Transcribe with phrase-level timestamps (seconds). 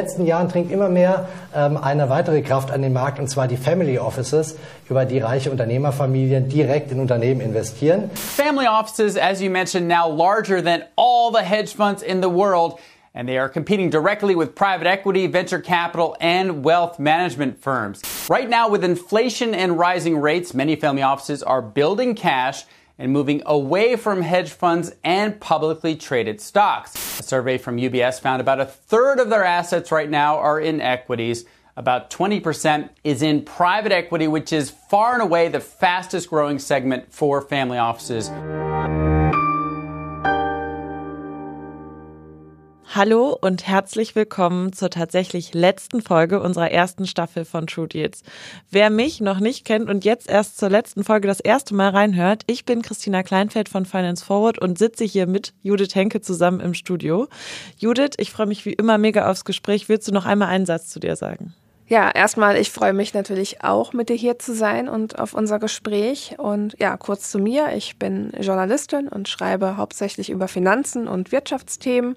[0.00, 3.56] Letzten Jahren dringt immer mehr ähm, eine weitere Kraft an den Markt, und zwar die
[3.56, 4.56] Family Offices,
[4.88, 8.10] über die reiche Unternehmerfamilien direkt in Unternehmen investieren.
[8.14, 12.78] Family offices, as you mentioned, now larger than all the hedge funds in the world.
[13.12, 18.02] And they are competing directly with private equity, venture capital, and wealth management firms.
[18.30, 22.64] Right now, with inflation and rising rates, many family offices are building cash
[23.00, 27.18] and moving away from hedge funds and publicly traded stocks.
[27.18, 30.82] A survey from UBS found about a third of their assets right now are in
[30.82, 31.46] equities.
[31.78, 37.10] About 20% is in private equity, which is far and away the fastest growing segment
[37.10, 38.30] for family offices.
[42.92, 48.24] Hallo und herzlich willkommen zur tatsächlich letzten Folge unserer ersten Staffel von True Deals.
[48.68, 52.42] Wer mich noch nicht kennt und jetzt erst zur letzten Folge das erste Mal reinhört,
[52.48, 56.74] ich bin Christina Kleinfeld von Finance Forward und sitze hier mit Judith Henke zusammen im
[56.74, 57.28] Studio.
[57.78, 59.88] Judith, ich freue mich wie immer mega aufs Gespräch.
[59.88, 61.54] Willst du noch einmal einen Satz zu dir sagen?
[61.90, 65.58] Ja, erstmal, ich freue mich natürlich auch, mit dir hier zu sein und auf unser
[65.58, 66.36] Gespräch.
[66.38, 67.72] Und ja, kurz zu mir.
[67.74, 72.14] Ich bin Journalistin und schreibe hauptsächlich über Finanzen und Wirtschaftsthemen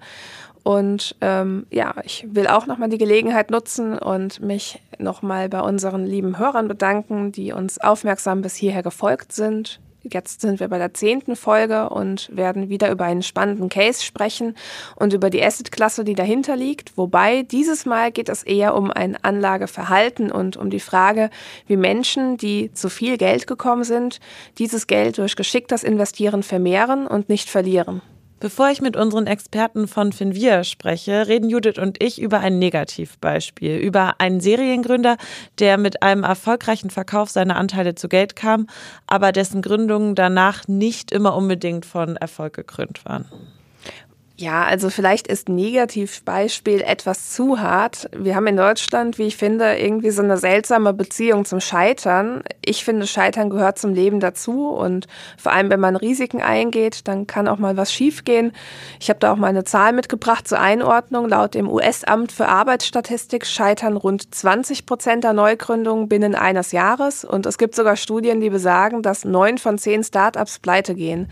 [0.64, 6.06] und ähm, ja, ich will auch nochmal die Gelegenheit nutzen und mich nochmal bei unseren
[6.06, 9.82] lieben Hörern bedanken, die uns aufmerksam bis hierher gefolgt sind.
[10.04, 14.56] Jetzt sind wir bei der zehnten Folge und werden wieder über einen spannenden Case sprechen
[14.96, 16.98] und über die Assetklasse, die dahinter liegt.
[16.98, 21.30] Wobei dieses Mal geht es eher um ein Anlageverhalten und um die Frage,
[21.68, 24.20] wie Menschen, die zu viel Geld gekommen sind,
[24.58, 28.02] dieses Geld durch geschicktes Investieren vermehren und nicht verlieren.
[28.44, 33.78] Bevor ich mit unseren Experten von Finvia spreche, reden Judith und ich über ein Negativbeispiel,
[33.78, 35.16] über einen Seriengründer,
[35.60, 38.68] der mit einem erfolgreichen Verkauf seiner Anteile zu Geld kam,
[39.08, 43.32] aber dessen Gründungen danach nicht immer unbedingt von Erfolg gekrönt waren.
[44.44, 48.10] Ja, also vielleicht ist Negativbeispiel etwas zu hart.
[48.14, 52.44] Wir haben in Deutschland, wie ich finde, irgendwie so eine seltsame Beziehung zum Scheitern.
[52.66, 57.26] Ich finde, Scheitern gehört zum Leben dazu und vor allem, wenn man Risiken eingeht, dann
[57.26, 58.52] kann auch mal was schiefgehen.
[59.00, 61.30] Ich habe da auch mal eine Zahl mitgebracht zur Einordnung.
[61.30, 67.46] Laut dem US-Amt für Arbeitsstatistik scheitern rund 20 Prozent der Neugründungen binnen eines Jahres und
[67.46, 71.32] es gibt sogar Studien, die besagen, dass neun von zehn Startups pleite gehen.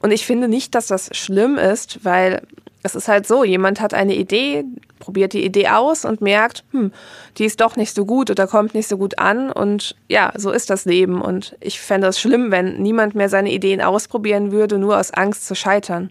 [0.00, 2.45] Und ich finde nicht, dass das schlimm ist, weil
[2.86, 4.64] es ist halt so, jemand hat eine Idee,
[4.98, 6.92] probiert die Idee aus und merkt, hm,
[7.36, 9.52] die ist doch nicht so gut oder kommt nicht so gut an.
[9.52, 11.20] Und ja, so ist das Leben.
[11.20, 15.46] Und ich fände es schlimm, wenn niemand mehr seine Ideen ausprobieren würde, nur aus Angst
[15.46, 16.10] zu scheitern.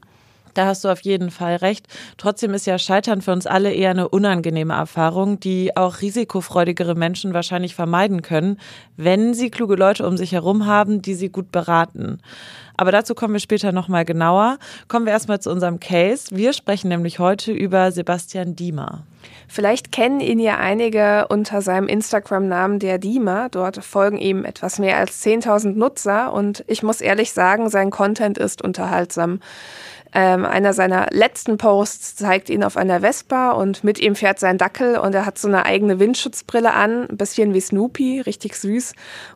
[0.56, 1.88] Da hast du auf jeden Fall recht.
[2.18, 7.34] Trotzdem ist ja Scheitern für uns alle eher eine unangenehme Erfahrung, die auch risikofreudigere Menschen
[7.34, 8.58] wahrscheinlich vermeiden können,
[8.96, 12.22] wenn sie kluge Leute um sich herum haben, die sie gut beraten.
[12.78, 14.58] Aber dazu kommen wir später nochmal genauer.
[14.88, 16.36] Kommen wir erstmal zu unserem Case.
[16.36, 19.04] Wir sprechen nämlich heute über Sebastian Diemer.
[19.48, 23.50] Vielleicht kennen ihn ja einige unter seinem Instagram-Namen der Diemer.
[23.50, 28.38] Dort folgen ihm etwas mehr als 10.000 Nutzer und ich muss ehrlich sagen, sein Content
[28.38, 29.40] ist unterhaltsam.
[30.18, 34.58] Ähm, einer seiner letzten Posts zeigt ihn auf einer Vespa und mit ihm fährt sein
[34.58, 38.94] Dackel und er hat so eine eigene Windschutzbrille an, ein bisschen wie Snoopy, richtig süß.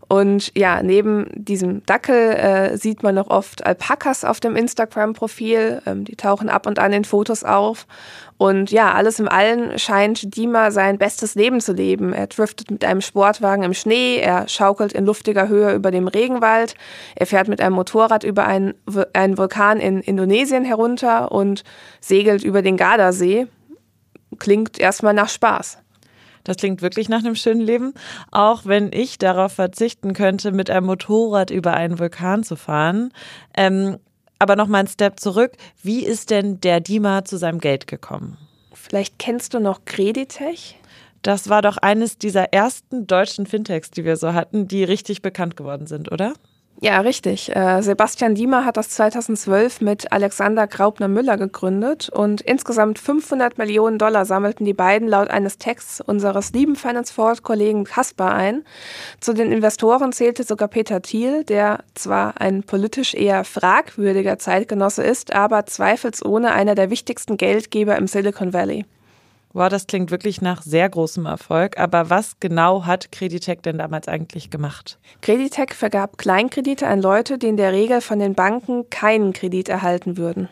[0.09, 5.83] Und ja, neben diesem Dackel äh, sieht man noch oft Alpakas auf dem Instagram-Profil.
[5.85, 7.85] Ähm, die tauchen ab und an in Fotos auf.
[8.39, 12.11] Und ja, alles im Allen scheint Dima sein bestes Leben zu leben.
[12.13, 16.75] Er driftet mit einem Sportwagen im Schnee, er schaukelt in luftiger Höhe über dem Regenwald,
[17.15, 18.75] er fährt mit einem Motorrad über einen,
[19.11, 21.63] einen Vulkan in Indonesien herunter und
[21.99, 23.47] segelt über den Gardasee.
[24.37, 25.78] Klingt erstmal nach Spaß.
[26.49, 27.93] Das klingt wirklich nach einem schönen Leben,
[28.31, 33.13] auch wenn ich darauf verzichten könnte, mit einem Motorrad über einen Vulkan zu fahren.
[33.55, 33.99] Ähm,
[34.39, 35.51] aber noch mal einen Step zurück.
[35.83, 38.39] Wie ist denn der Dima zu seinem Geld gekommen?
[38.73, 40.79] Vielleicht kennst du noch Creditech?
[41.21, 45.55] Das war doch eines dieser ersten deutschen Fintechs, die wir so hatten, die richtig bekannt
[45.55, 46.33] geworden sind, oder?
[46.81, 47.53] Ja, richtig.
[47.53, 54.23] Äh, Sebastian Diemer hat das 2012 mit Alexander Graupner-Müller gegründet und insgesamt 500 Millionen Dollar
[54.23, 58.63] sammelten die beiden laut eines Texts unseres lieben Finance Forward-Kollegen Kaspar ein.
[59.19, 65.33] Zu den Investoren zählte sogar Peter Thiel, der zwar ein politisch eher fragwürdiger Zeitgenosse ist,
[65.33, 68.85] aber zweifelsohne einer der wichtigsten Geldgeber im Silicon Valley.
[69.51, 71.79] Wow, das klingt wirklich nach sehr großem Erfolg.
[71.79, 74.99] Aber was genau hat Creditec denn damals eigentlich gemacht?
[75.21, 80.17] Creditec vergab Kleinkredite an Leute, die in der Regel von den Banken keinen Kredit erhalten
[80.17, 80.49] würden.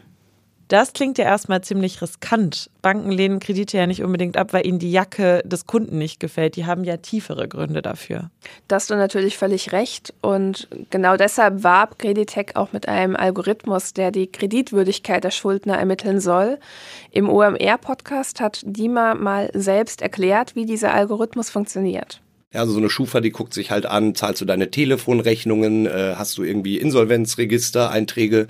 [0.67, 2.69] Das klingt ja erstmal ziemlich riskant.
[2.81, 6.57] Banken lehnen Kredite ja nicht unbedingt ab, weil ihnen die Jacke des Kunden nicht gefällt.
[6.57, 8.29] Die haben ja tiefere Gründe dafür.
[8.67, 10.13] Da hast du natürlich völlig recht.
[10.21, 16.19] Und genau deshalb warb Creditec auch mit einem Algorithmus, der die Kreditwürdigkeit der Schuldner ermitteln
[16.19, 16.59] soll.
[17.11, 22.21] Im OMR-Podcast hat Dima mal selbst erklärt, wie dieser Algorithmus funktioniert.
[22.53, 26.15] Ja, also so eine Schufa, die guckt sich halt an, zahlst du deine Telefonrechnungen, äh,
[26.17, 28.47] hast du irgendwie Insolvenzregister, Einträge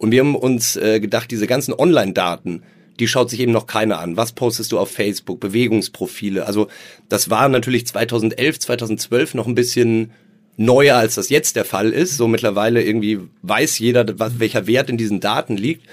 [0.00, 2.62] und wir haben uns äh, gedacht, diese ganzen Online-Daten,
[2.98, 4.16] die schaut sich eben noch keiner an.
[4.16, 5.40] Was postest du auf Facebook?
[5.40, 6.46] Bewegungsprofile.
[6.46, 6.68] Also
[7.10, 10.12] das war natürlich 2011, 2012 noch ein bisschen
[10.56, 12.16] neuer, als das jetzt der Fall ist.
[12.16, 15.86] So mittlerweile irgendwie weiß jeder, was, welcher Wert in diesen Daten liegt.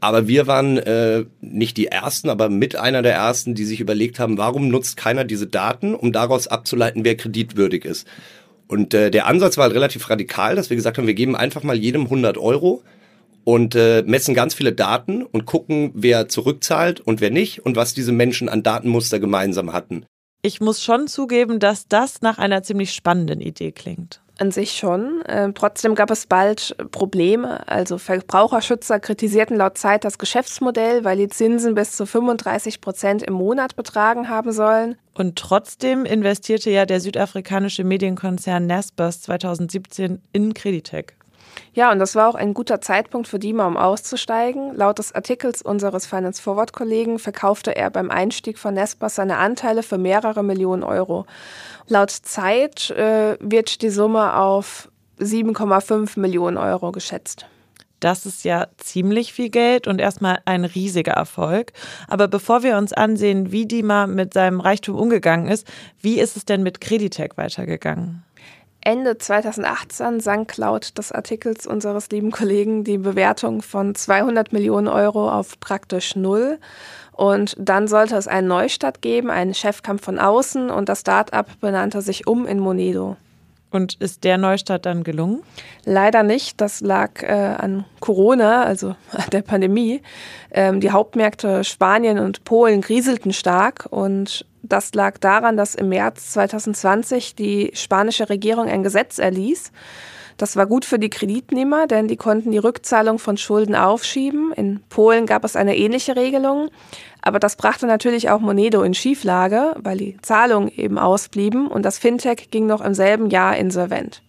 [0.00, 4.18] Aber wir waren äh, nicht die Ersten, aber mit einer der Ersten, die sich überlegt
[4.18, 8.06] haben, warum nutzt keiner diese Daten, um daraus abzuleiten, wer kreditwürdig ist.
[8.66, 11.62] Und äh, der Ansatz war halt relativ radikal, dass wir gesagt haben, wir geben einfach
[11.64, 12.82] mal jedem 100 Euro
[13.44, 17.94] und äh, messen ganz viele Daten und gucken, wer zurückzahlt und wer nicht und was
[17.94, 20.06] diese Menschen an Datenmuster gemeinsam hatten.
[20.44, 24.20] Ich muss schon zugeben, dass das nach einer ziemlich spannenden Idee klingt.
[24.38, 25.22] An sich schon.
[25.22, 27.68] Äh, trotzdem gab es bald Probleme.
[27.68, 33.34] Also Verbraucherschützer kritisierten laut Zeit das Geschäftsmodell, weil die Zinsen bis zu 35 Prozent im
[33.34, 34.96] Monat betragen haben sollen.
[35.14, 41.14] Und trotzdem investierte ja der südafrikanische Medienkonzern Naspers 2017 in Creditec.
[41.74, 44.74] Ja, und das war auch ein guter Zeitpunkt für Dima, um auszusteigen.
[44.76, 49.82] Laut des Artikels unseres Finance Forward Kollegen verkaufte er beim Einstieg von Nespers seine Anteile
[49.82, 51.26] für mehrere Millionen Euro.
[51.86, 57.46] Laut Zeit äh, wird die Summe auf 7,5 Millionen Euro geschätzt.
[58.02, 61.72] Das ist ja ziemlich viel Geld und erstmal ein riesiger Erfolg.
[62.08, 65.68] Aber bevor wir uns ansehen, wie Dima mit seinem Reichtum umgegangen ist,
[66.00, 68.24] wie ist es denn mit Creditec weitergegangen?
[68.84, 75.30] Ende 2018 sank laut des Artikels unseres lieben Kollegen die Bewertung von 200 Millionen Euro
[75.30, 76.58] auf praktisch null.
[77.12, 82.02] Und dann sollte es einen Neustart geben, einen Chefkampf von außen und das Start-up benannte
[82.02, 83.16] sich um in Monedo.
[83.72, 85.42] Und ist der Neustart dann gelungen?
[85.84, 86.60] Leider nicht.
[86.60, 88.94] Das lag äh, an Corona, also
[89.32, 90.02] der Pandemie.
[90.50, 96.32] Ähm, die Hauptmärkte Spanien und Polen grieselten stark und das lag daran, dass im März
[96.32, 99.72] 2020 die spanische Regierung ein Gesetz erließ.
[100.42, 104.52] Das war gut für die Kreditnehmer, denn die konnten die Rückzahlung von Schulden aufschieben.
[104.56, 106.68] In Polen gab es eine ähnliche Regelung.
[107.20, 112.00] Aber das brachte natürlich auch Monedo in Schieflage, weil die Zahlungen eben ausblieben und das
[112.00, 114.20] Fintech ging noch im selben Jahr insolvent.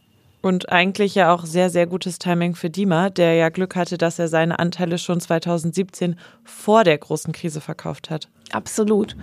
[0.43, 4.19] Und eigentlich ja auch sehr, sehr gutes Timing für Dima, der ja Glück hatte, dass
[4.19, 8.29] er seine Anteile schon 2017 vor der großen Krise verkauft hat.
[8.51, 9.15] Absolut.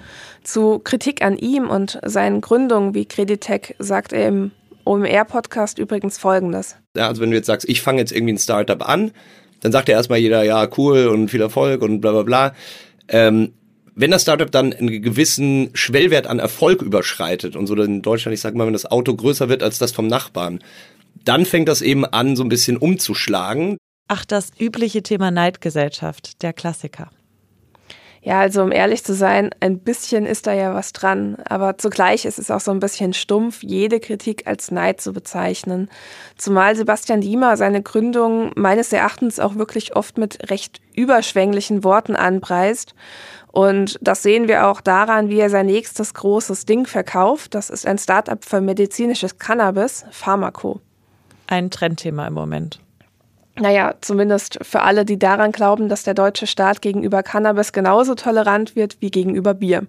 [0.42, 4.50] Zu Kritik an ihm und seinen Gründungen wie Creditec sagt er im
[4.90, 6.76] OMR-Podcast übrigens Folgendes.
[6.96, 9.12] Ja, also wenn du jetzt sagst, ich fange jetzt irgendwie ein Startup an,
[9.60, 12.54] dann sagt ja erstmal jeder, ja, cool und viel Erfolg und bla bla bla.
[13.06, 13.52] Ähm,
[13.94, 18.40] wenn das Startup dann einen gewissen Schwellwert an Erfolg überschreitet und so in Deutschland, ich
[18.40, 20.58] sag mal, wenn das Auto größer wird als das vom Nachbarn,
[21.24, 23.76] dann fängt das eben an, so ein bisschen umzuschlagen.
[24.08, 27.10] Ach, das übliche Thema Neidgesellschaft, der Klassiker.
[28.22, 31.36] Ja, also um ehrlich zu sein, ein bisschen ist da ja was dran.
[31.48, 35.88] Aber zugleich ist es auch so ein bisschen stumpf, jede Kritik als Neid zu bezeichnen.
[36.36, 42.94] Zumal Sebastian Diemer seine Gründung meines Erachtens auch wirklich oft mit recht überschwänglichen Worten anpreist.
[43.52, 47.54] Und das sehen wir auch daran, wie er sein nächstes großes Ding verkauft.
[47.54, 50.80] Das ist ein Startup für medizinisches Cannabis, Pharmaco
[51.50, 52.80] ein Trendthema im Moment.
[53.60, 58.74] Naja, zumindest für alle, die daran glauben, dass der deutsche Staat gegenüber Cannabis genauso tolerant
[58.74, 59.86] wird wie gegenüber Bier.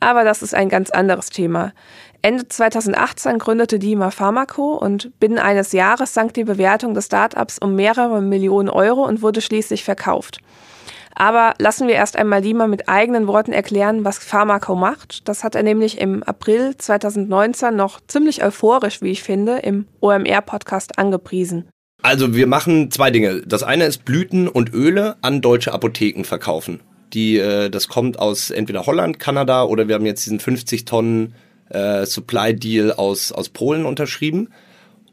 [0.00, 1.72] Aber das ist ein ganz anderes Thema.
[2.20, 7.74] Ende 2018 gründete Dima Pharmaco und binnen eines Jahres sank die Bewertung des Startups um
[7.74, 10.40] mehrere Millionen Euro und wurde schließlich verkauft.
[11.14, 15.26] Aber lassen wir erst einmal Lima mit eigenen Worten erklären, was Pharmaco macht.
[15.26, 20.98] Das hat er nämlich im April 2019 noch ziemlich euphorisch, wie ich finde, im OMR-Podcast
[20.98, 21.70] angepriesen.
[22.06, 23.42] Also wir machen zwei Dinge.
[23.44, 26.78] Das eine ist Blüten und Öle an deutsche Apotheken verkaufen.
[27.12, 31.34] Die, äh, das kommt aus entweder Holland, Kanada oder wir haben jetzt diesen 50 Tonnen
[31.68, 34.50] äh, Supply Deal aus, aus Polen unterschrieben.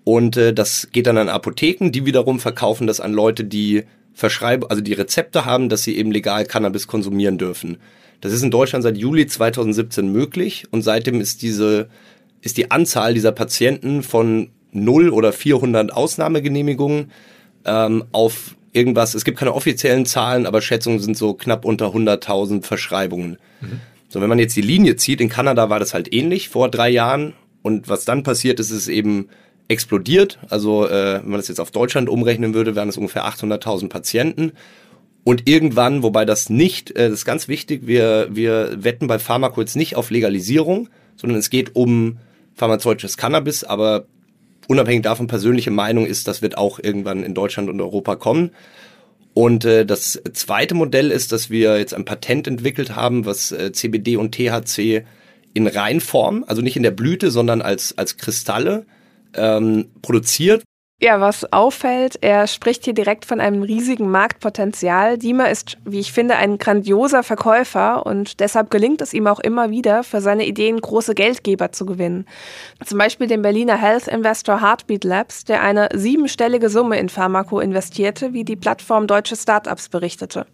[0.03, 4.69] Und äh, das geht dann an Apotheken, die wiederum verkaufen das an Leute, die verschreiben,
[4.69, 7.77] also die Rezepte haben, dass sie eben legal Cannabis konsumieren dürfen.
[8.21, 11.89] Das ist in Deutschland seit Juli 2017 möglich und seitdem ist diese
[12.41, 17.12] ist die Anzahl dieser Patienten von 0 oder 400 Ausnahmegenehmigungen
[17.65, 22.63] ähm, auf irgendwas, es gibt keine offiziellen Zahlen, aber Schätzungen sind so knapp unter 100.000
[22.63, 23.38] Verschreibungen.
[23.62, 23.80] Mhm.
[24.10, 26.89] So, wenn man jetzt die Linie zieht, in Kanada war das halt ähnlich vor drei
[26.89, 29.30] Jahren und was dann passiert ist, ist eben
[29.68, 30.39] explodiert.
[30.50, 34.51] Also äh, wenn man das jetzt auf Deutschland umrechnen würde, wären es ungefähr 800.000 Patienten.
[35.24, 39.62] Und irgendwann, wobei das nicht, äh, das ist ganz wichtig, wir, wir wetten bei Pharmako
[39.62, 42.18] jetzt nicht auf Legalisierung, sondern es geht um
[42.56, 44.06] pharmazeutisches Cannabis, aber
[44.67, 48.51] unabhängig davon persönliche Meinung ist, das wird auch irgendwann in Deutschland und Europa kommen.
[49.34, 53.72] Und äh, das zweite Modell ist, dass wir jetzt ein Patent entwickelt haben, was äh,
[53.72, 55.05] CBD und THC
[55.53, 58.86] in Reinform, also nicht in der Blüte, sondern als, als Kristalle
[59.36, 60.63] ähm, produziert.
[61.03, 65.17] Ja, was auffällt, er spricht hier direkt von einem riesigen Marktpotenzial.
[65.17, 69.69] Diemer ist, wie ich finde, ein grandioser Verkäufer und deshalb gelingt es ihm auch immer
[69.69, 72.25] wieder, für seine Ideen große Geldgeber zu gewinnen.
[72.86, 78.31] Zum Beispiel den Berliner Health Investor Heartbeat Labs, der eine siebenstellige Summe in Pharmako investierte,
[78.31, 80.45] wie die Plattform Deutsche Startups berichtete.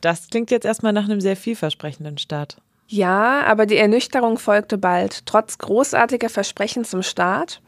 [0.00, 2.56] Das klingt jetzt erstmal nach einem sehr vielversprechenden Start.
[2.88, 5.26] Ja, aber die Ernüchterung folgte bald.
[5.26, 7.62] Trotz großartiger Versprechen zum Start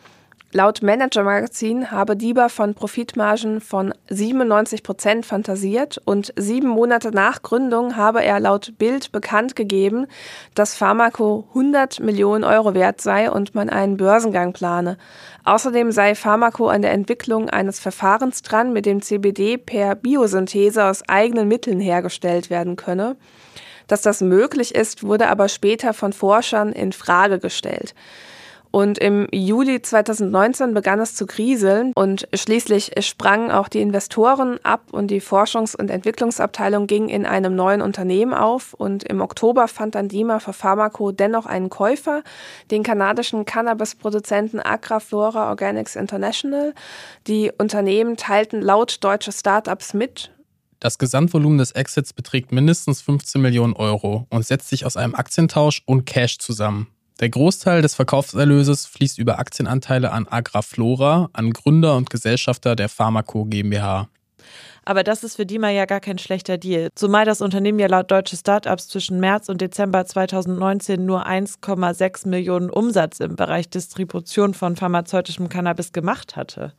[0.56, 7.42] Laut Manager Magazin habe Dieber von Profitmargen von 97 Prozent fantasiert und sieben Monate nach
[7.42, 10.06] Gründung habe er laut Bild bekannt gegeben,
[10.54, 14.96] dass Pharmaco 100 Millionen Euro wert sei und man einen Börsengang plane.
[15.42, 21.02] Außerdem sei Pharmaco an der Entwicklung eines Verfahrens dran, mit dem CBD per Biosynthese aus
[21.08, 23.16] eigenen Mitteln hergestellt werden könne.
[23.88, 27.92] Dass das möglich ist, wurde aber später von Forschern in Frage gestellt.
[28.74, 34.86] Und im Juli 2019 begann es zu kriseln und schließlich sprangen auch die Investoren ab
[34.90, 38.74] und die Forschungs- und Entwicklungsabteilung ging in einem neuen Unternehmen auf.
[38.74, 42.24] Und im Oktober fand dann Dima für Pharmaco dennoch einen Käufer,
[42.72, 46.74] den kanadischen Cannabis-Produzenten Agraflora Organics International.
[47.28, 50.32] Die Unternehmen teilten laut deutsche Startups mit,
[50.80, 55.82] das Gesamtvolumen des Exits beträgt mindestens 15 Millionen Euro und setzt sich aus einem Aktientausch
[55.86, 56.88] und Cash zusammen.
[57.20, 63.44] Der Großteil des Verkaufserlöses fließt über Aktienanteile an Agraflora, an Gründer und Gesellschafter der Pharmaco
[63.44, 64.08] GmbH.
[64.84, 66.88] Aber das ist für Dima ja gar kein schlechter Deal.
[66.94, 72.68] Zumal das Unternehmen ja laut deutsche Startups zwischen März und Dezember 2019 nur 1,6 Millionen
[72.68, 76.74] Umsatz im Bereich Distribution von pharmazeutischem Cannabis gemacht hatte.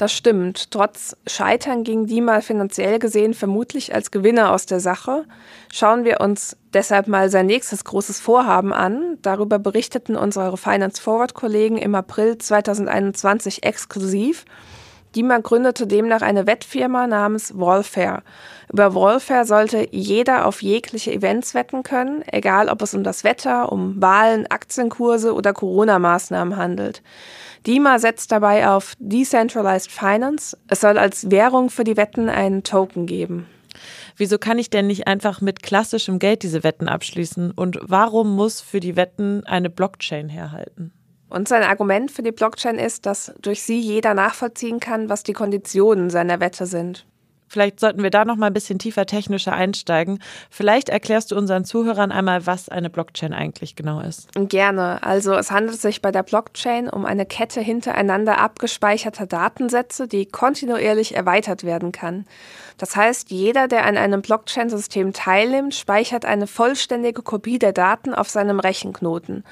[0.00, 0.70] Das stimmt.
[0.70, 5.26] Trotz Scheitern ging Dima finanziell gesehen vermutlich als Gewinner aus der Sache.
[5.70, 9.18] Schauen wir uns deshalb mal sein nächstes großes Vorhaben an.
[9.20, 14.46] Darüber berichteten unsere Finance Forward Kollegen im April 2021 exklusiv.
[15.16, 18.22] Dima gründete demnach eine Wettfirma namens Wallfair.
[18.72, 23.72] Über Wallfair sollte jeder auf jegliche Events wetten können, egal ob es um das Wetter,
[23.72, 27.02] um Wahlen, Aktienkurse oder Corona-Maßnahmen handelt.
[27.66, 30.56] DIMA setzt dabei auf Decentralized Finance.
[30.68, 33.46] Es soll als Währung für die Wetten einen Token geben.
[34.16, 37.50] Wieso kann ich denn nicht einfach mit klassischem Geld diese Wetten abschließen?
[37.50, 40.92] Und warum muss für die Wetten eine Blockchain herhalten?
[41.30, 45.32] Und sein Argument für die Blockchain ist, dass durch sie jeder nachvollziehen kann, was die
[45.32, 47.06] Konditionen seiner Wette sind.
[47.50, 50.22] Vielleicht sollten wir da noch mal ein bisschen tiefer technischer einsteigen.
[50.50, 54.28] Vielleicht erklärst du unseren Zuhörern einmal, was eine Blockchain eigentlich genau ist.
[54.34, 55.02] Gerne.
[55.02, 61.16] Also es handelt sich bei der Blockchain um eine Kette hintereinander abgespeicherter Datensätze, die kontinuierlich
[61.16, 62.24] erweitert werden kann.
[62.78, 68.28] Das heißt, jeder, der an einem Blockchain-System teilnimmt, speichert eine vollständige Kopie der Daten auf
[68.30, 69.42] seinem Rechenknoten.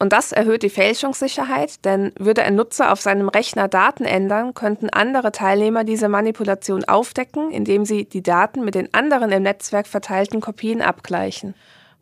[0.00, 4.88] Und das erhöht die Fälschungssicherheit, denn würde ein Nutzer auf seinem Rechner Daten ändern, könnten
[4.88, 10.40] andere Teilnehmer diese Manipulation aufdecken, indem sie die Daten mit den anderen im Netzwerk verteilten
[10.40, 11.54] Kopien abgleichen.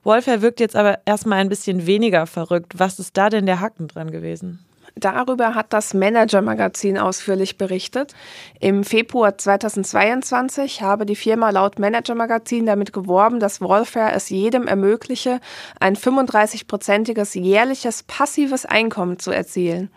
[0.04, 2.78] Wolfer wirkt jetzt aber erstmal ein bisschen weniger verrückt.
[2.78, 4.64] Was ist da denn der Haken dran gewesen?
[5.00, 8.14] Darüber hat das Manager-Magazin ausführlich berichtet.
[8.60, 15.40] Im Februar 2022 habe die Firma laut Manager-Magazin damit geworben, dass Wallfair es jedem ermögliche,
[15.80, 19.90] ein 35-prozentiges jährliches passives Einkommen zu erzielen.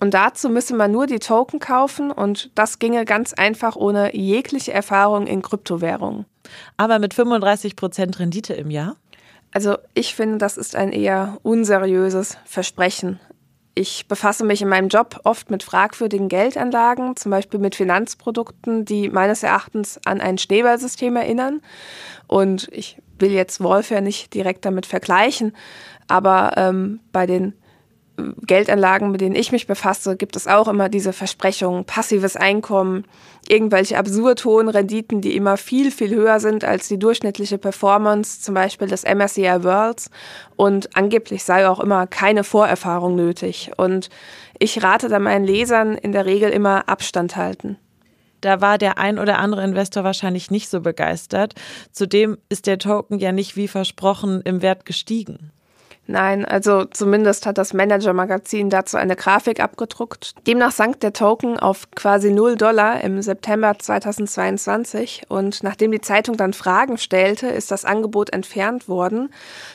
[0.00, 4.72] Und dazu müsse man nur die Token kaufen und das ginge ganz einfach ohne jegliche
[4.72, 6.26] Erfahrung in Kryptowährungen.
[6.76, 8.96] Aber mit 35 Prozent Rendite im Jahr?
[9.52, 13.20] Also ich finde, das ist ein eher unseriöses Versprechen.
[13.76, 19.08] Ich befasse mich in meinem Job oft mit fragwürdigen Geldanlagen, zum Beispiel mit Finanzprodukten, die
[19.08, 21.60] meines Erachtens an ein Schneeballsystem erinnern.
[22.28, 25.56] Und ich will jetzt Wolf nicht direkt damit vergleichen,
[26.06, 27.54] aber ähm, bei den
[28.16, 33.04] Geldanlagen, mit denen ich mich befasse, gibt es auch immer diese Versprechungen, passives Einkommen,
[33.48, 38.54] irgendwelche absurd hohen Renditen, die immer viel, viel höher sind als die durchschnittliche Performance, zum
[38.54, 40.10] Beispiel des MSCI Worlds.
[40.56, 43.72] Und angeblich sei auch immer keine Vorerfahrung nötig.
[43.76, 44.10] Und
[44.58, 47.78] ich rate da meinen Lesern in der Regel immer Abstand halten.
[48.40, 51.54] Da war der ein oder andere Investor wahrscheinlich nicht so begeistert.
[51.92, 55.50] Zudem ist der Token ja nicht wie versprochen im Wert gestiegen.
[56.06, 60.34] Nein, also zumindest hat das Manager-Magazin dazu eine Grafik abgedruckt.
[60.46, 66.36] Demnach sank der Token auf quasi 0 Dollar im September 2022 und nachdem die Zeitung
[66.36, 69.30] dann Fragen stellte, ist das Angebot entfernt worden.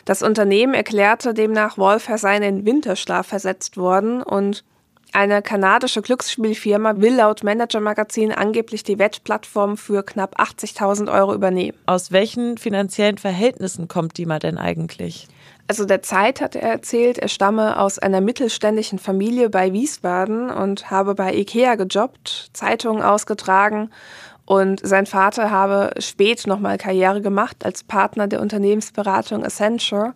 [0.05, 4.63] Das Unternehmen erklärte demnach, Wolfer sei in den Winterschlaf versetzt worden und
[5.11, 11.75] eine kanadische Glücksspielfirma will laut Manager Magazin angeblich die Wettplattform für knapp 80.000 Euro übernehmen.
[11.87, 15.27] Aus welchen finanziellen Verhältnissen kommt Dima denn eigentlich?
[15.69, 20.89] Also der Zeit hat er erzählt, er stamme aus einer mittelständischen Familie bei Wiesbaden und
[20.89, 23.91] habe bei Ikea gejobbt, Zeitungen ausgetragen
[24.45, 30.15] und sein Vater habe spät nochmal Karriere gemacht als Partner der Unternehmensberatung Accenture.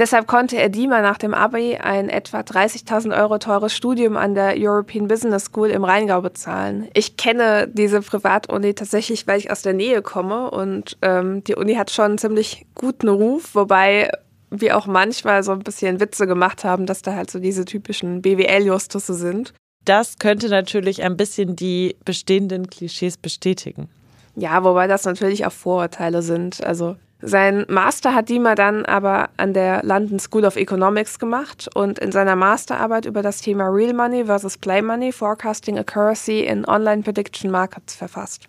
[0.00, 4.54] Deshalb konnte er Dima nach dem Abi ein etwa 30.000 Euro teures Studium an der
[4.56, 6.88] European Business School im Rheingau bezahlen.
[6.92, 11.76] Ich kenne diese Privatuni tatsächlich, weil ich aus der Nähe komme und ähm, die Uni
[11.76, 14.10] hat schon einen ziemlich guten Ruf, wobei
[14.50, 18.22] wir auch manchmal so ein bisschen Witze gemacht haben, dass da halt so diese typischen
[18.22, 19.52] BWL-Justusse sind.
[19.84, 23.88] Das könnte natürlich ein bisschen die bestehenden Klischees bestätigen.
[24.36, 26.62] Ja, wobei das natürlich auch Vorurteile sind.
[26.62, 31.98] Also sein Master hat Dima dann aber an der London School of Economics gemacht und
[31.98, 37.02] in seiner Masterarbeit über das Thema Real Money versus Play Money, Forecasting Accuracy in Online
[37.02, 38.47] Prediction Markets verfasst.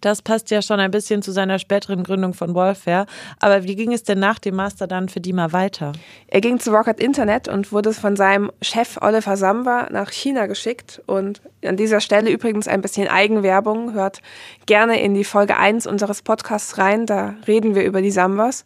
[0.00, 3.06] Das passt ja schon ein bisschen zu seiner späteren Gründung von Wolfare.
[3.40, 5.92] Aber wie ging es denn nach dem Master dann für Dima weiter?
[6.26, 11.02] Er ging zu Rocket Internet und wurde von seinem Chef Oliver Samba nach China geschickt.
[11.06, 13.92] Und an dieser Stelle übrigens ein bisschen Eigenwerbung.
[13.94, 14.20] Hört
[14.66, 17.06] gerne in die Folge 1 unseres Podcasts rein.
[17.06, 18.64] Da reden wir über die Sambas.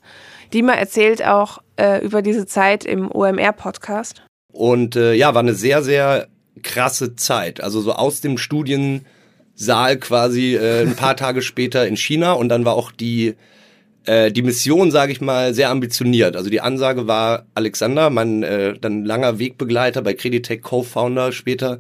[0.52, 4.22] Dima erzählt auch äh, über diese Zeit im OMR-Podcast.
[4.52, 6.28] Und äh, ja, war eine sehr, sehr
[6.62, 7.62] krasse Zeit.
[7.62, 9.06] Also so aus dem Studien
[9.54, 13.34] Saal quasi äh, ein paar Tage später in China und dann war auch die
[14.04, 16.36] äh, die Mission, sage ich mal, sehr ambitioniert.
[16.36, 21.78] Also die Ansage war Alexander, mein äh, dann langer Wegbegleiter bei Creditech Co-Founder später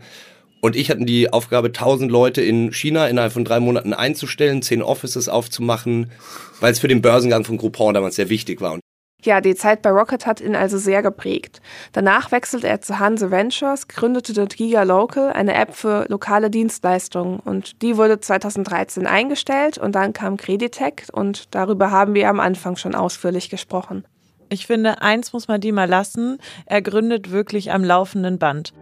[0.60, 4.80] und ich hatten die Aufgabe, 1000 Leute in China innerhalb von drei Monaten einzustellen, zehn
[4.80, 6.12] Offices aufzumachen,
[6.60, 8.78] weil es für den Börsengang von Groupon damals sehr wichtig war.
[9.24, 11.60] Ja, die Zeit bei Rocket hat ihn also sehr geprägt.
[11.92, 17.38] Danach wechselte er zu Hanse Ventures, gründete dort Giga Local, eine App für lokale Dienstleistungen.
[17.38, 22.76] Und die wurde 2013 eingestellt und dann kam Creditec und darüber haben wir am Anfang
[22.76, 24.04] schon ausführlich gesprochen.
[24.48, 26.38] Ich finde, eins muss man die mal lassen.
[26.66, 28.74] Er gründet wirklich am laufenden Band.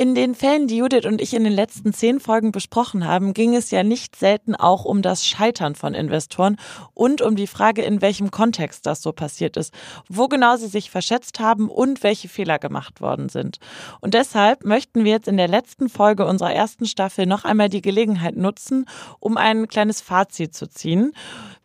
[0.00, 3.54] In den Fällen, die Judith und ich in den letzten zehn Folgen besprochen haben, ging
[3.54, 6.56] es ja nicht selten auch um das Scheitern von Investoren
[6.94, 9.74] und um die Frage, in welchem Kontext das so passiert ist,
[10.08, 13.58] wo genau sie sich verschätzt haben und welche Fehler gemacht worden sind.
[14.00, 17.82] Und deshalb möchten wir jetzt in der letzten Folge unserer ersten Staffel noch einmal die
[17.82, 18.86] Gelegenheit nutzen,
[19.18, 21.12] um ein kleines Fazit zu ziehen.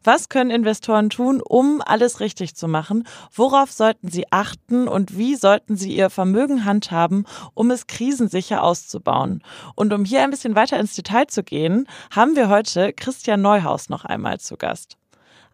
[0.06, 3.08] Was können Investoren tun, um alles richtig zu machen?
[3.34, 9.42] Worauf sollten sie achten und wie sollten sie ihr Vermögen handhaben, um es krisensicher auszubauen?
[9.74, 13.90] Und um hier ein bisschen weiter ins Detail zu gehen, haben wir heute Christian Neuhaus
[13.90, 14.96] noch einmal zu Gast.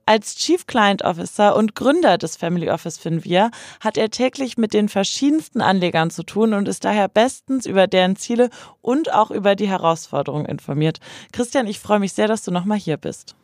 [0.05, 4.89] Als Chief Client Officer und Gründer des Family Office Finvia hat er täglich mit den
[4.89, 8.49] verschiedensten Anlegern zu tun und ist daher bestens über deren Ziele
[8.81, 10.99] und auch über die Herausforderungen informiert.
[11.31, 13.35] Christian, ich freue mich sehr, dass du nochmal hier bist.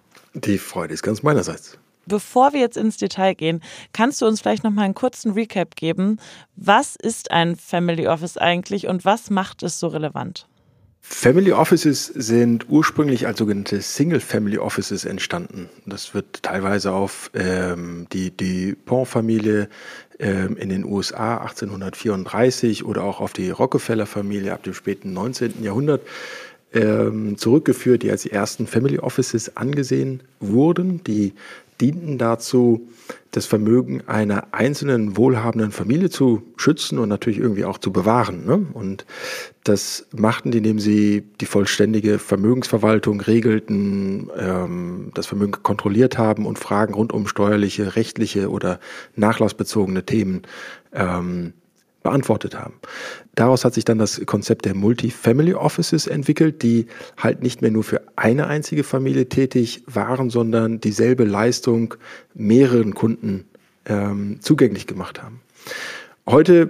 [0.44, 1.78] Die Freude ist ganz meinerseits.
[2.06, 5.76] Bevor wir jetzt ins Detail gehen, kannst du uns vielleicht noch mal einen kurzen Recap
[5.76, 6.20] geben?
[6.56, 10.48] Was ist ein Family Office eigentlich und was macht es so relevant?
[11.02, 15.70] Family Offices sind ursprünglich als sogenannte Single Family Offices entstanden.
[15.86, 19.70] Das wird teilweise auf ähm, die Dupont-Familie
[20.20, 25.64] ähm, in den USA 1834 oder auch auf die Rockefeller-Familie ab dem späten 19.
[25.64, 26.02] Jahrhundert
[26.74, 31.04] ähm, zurückgeführt, die als die ersten Family Offices angesehen wurden.
[31.06, 31.34] Die
[31.80, 32.88] dienten dazu,
[33.32, 38.46] das Vermögen einer einzelnen wohlhabenden Familie zu schützen und natürlich irgendwie auch zu bewahren.
[38.46, 38.66] Ne?
[38.74, 39.06] Und
[39.64, 46.58] das machten die, indem sie die vollständige Vermögensverwaltung regelten, ähm, das Vermögen kontrolliert haben und
[46.58, 48.80] Fragen rund um steuerliche, rechtliche oder
[49.16, 50.42] nachlassbezogene Themen
[50.94, 51.54] ähm,
[52.04, 52.76] beantwortet haben.
[53.36, 57.84] Daraus hat sich dann das Konzept der Multifamily Offices entwickelt, die halt nicht mehr nur
[57.84, 61.96] für eine einzige Familie tätig waren, sondern dieselbe Leistung
[62.34, 63.46] mehreren Kunden
[63.86, 65.42] ähm, zugänglich gemacht haben.
[66.26, 66.70] Heute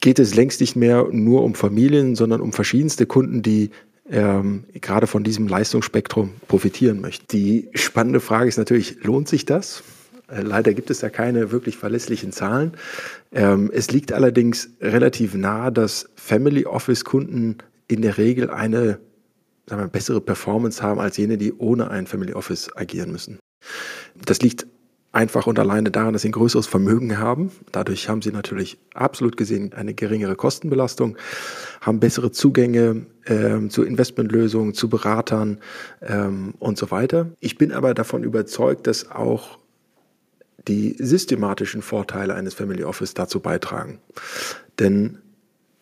[0.00, 3.70] geht es längst nicht mehr nur um Familien, sondern um verschiedenste Kunden, die
[4.10, 7.26] ähm, gerade von diesem Leistungsspektrum profitieren möchten.
[7.30, 9.82] Die spannende Frage ist natürlich, lohnt sich das?
[10.30, 12.72] Äh, leider gibt es da keine wirklich verlässlichen Zahlen.
[13.32, 18.98] Ähm, es liegt allerdings relativ nahe, dass Family Office Kunden in der Regel eine
[19.70, 23.38] sagen wir, bessere Performance haben als jene, die ohne ein Family Office agieren müssen.
[24.16, 24.66] Das liegt
[25.12, 27.50] einfach und alleine daran, dass sie ein größeres Vermögen haben.
[27.72, 31.16] Dadurch haben sie natürlich absolut gesehen eine geringere Kostenbelastung,
[31.80, 35.58] haben bessere Zugänge ähm, zu Investmentlösungen, zu Beratern
[36.02, 37.30] ähm, und so weiter.
[37.40, 39.58] Ich bin aber davon überzeugt, dass auch
[40.68, 44.00] die systematischen Vorteile eines Family Office dazu beitragen.
[44.78, 45.18] Denn,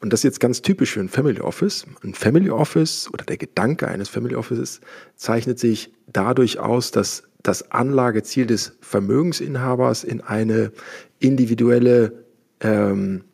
[0.01, 3.37] und das ist jetzt ganz typisch für ein Family Office, ein Family Office oder der
[3.37, 4.81] Gedanke eines Family Offices
[5.17, 10.73] zeichnet sich dadurch aus, dass das Anlageziel des Vermögensinhabers in eine
[11.19, 12.25] individuelle,
[12.61, 13.25] ähm,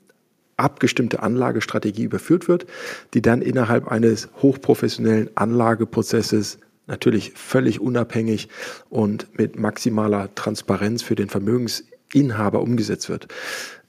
[0.57, 2.67] abgestimmte Anlagestrategie überführt wird,
[3.13, 8.49] die dann innerhalb eines hochprofessionellen Anlageprozesses natürlich völlig unabhängig
[8.90, 13.29] und mit maximaler Transparenz für den Vermögensinhaber umgesetzt wird.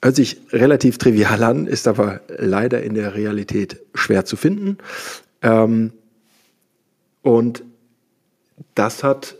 [0.01, 4.77] Hört sich relativ trivial an, ist aber leider in der Realität schwer zu finden.
[5.41, 5.93] Ähm,
[7.21, 7.63] und
[8.75, 9.35] das hat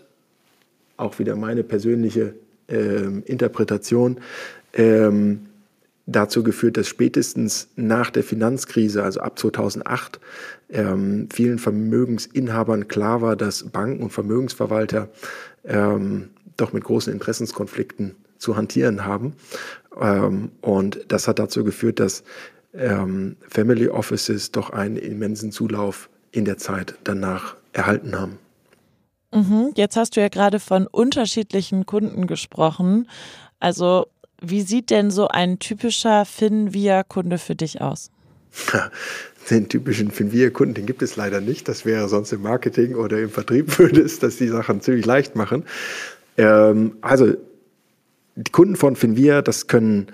[0.98, 2.34] auch wieder meine persönliche
[2.68, 4.20] ähm, Interpretation
[4.74, 5.48] ähm,
[6.06, 10.20] dazu geführt, dass spätestens nach der Finanzkrise, also ab 2008,
[10.70, 15.10] ähm, vielen Vermögensinhabern klar war, dass Banken und Vermögensverwalter
[15.64, 19.34] ähm, doch mit großen Interessenskonflikten zu hantieren haben.
[20.00, 22.24] Ähm, und das hat dazu geführt, dass
[22.74, 28.38] ähm, Family Offices doch einen immensen Zulauf in der Zeit danach erhalten haben.
[29.34, 29.72] Mhm.
[29.76, 33.08] Jetzt hast du ja gerade von unterschiedlichen Kunden gesprochen.
[33.60, 34.08] Also
[34.42, 38.12] wie sieht denn so ein typischer Finvia-Kunde für dich aus?
[39.50, 41.68] Den typischen Finvia-Kunden, den gibt es leider nicht.
[41.68, 45.36] Das wäre sonst im Marketing oder im Vertrieb würde es das die Sachen ziemlich leicht
[45.36, 45.66] machen.
[46.38, 47.34] Ähm, also
[48.36, 50.08] die Kunden von Finvia, das können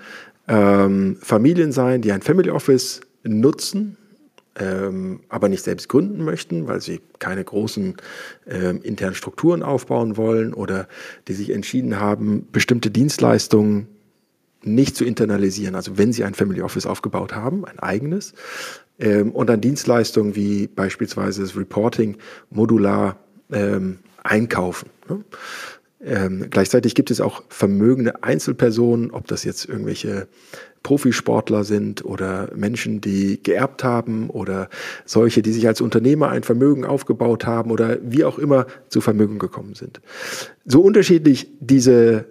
[0.48, 3.96] ähm, Familien sein, die ein Family Office nutzen,
[4.58, 7.96] ähm, aber nicht selbst gründen möchten, weil sie keine großen
[8.46, 10.88] ähm, internen Strukturen aufbauen wollen oder
[11.26, 13.88] die sich entschieden haben, bestimmte Dienstleistungen
[14.62, 15.74] nicht zu internalisieren.
[15.74, 18.34] Also wenn Sie ein Family Office aufgebaut haben, ein eigenes,
[18.98, 22.16] ähm, und dann Dienstleistungen wie beispielsweise das Reporting
[22.50, 23.16] modular
[23.50, 24.90] ähm, einkaufen.
[25.08, 25.24] Ne?
[26.04, 30.26] Ähm, gleichzeitig gibt es auch vermögende Einzelpersonen, ob das jetzt irgendwelche
[30.82, 34.68] Profisportler sind oder Menschen, die geerbt haben oder
[35.04, 39.38] solche, die sich als Unternehmer ein Vermögen aufgebaut haben oder wie auch immer zu Vermögen
[39.38, 40.00] gekommen sind.
[40.64, 42.26] So unterschiedlich diese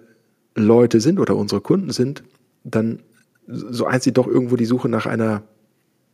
[0.54, 2.22] Leute sind oder unsere Kunden sind,
[2.64, 3.00] dann
[3.46, 5.42] so eint sie doch irgendwo die Suche nach einer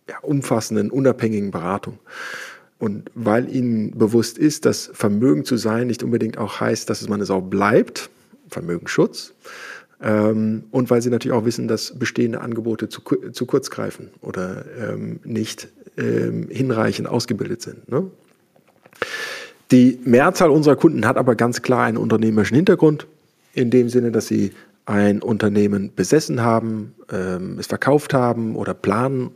[0.08, 1.98] ja, umfassenden, unabhängigen Beratung.
[2.78, 7.20] Und weil ihnen bewusst ist, dass Vermögen zu sein nicht unbedingt auch heißt, dass man
[7.20, 8.08] es auch bleibt,
[8.48, 9.34] Vermögensschutz,
[10.00, 14.64] ähm, und weil sie natürlich auch wissen, dass bestehende Angebote zu, zu kurz greifen oder
[14.78, 17.88] ähm, nicht ähm, hinreichend ausgebildet sind.
[17.90, 18.08] Ne?
[19.70, 23.06] Die Mehrzahl unserer Kunden hat aber ganz klar einen unternehmerischen Hintergrund
[23.52, 24.52] in dem Sinne, dass sie
[24.86, 29.30] ein Unternehmen besessen haben, ähm, es verkauft haben oder planen,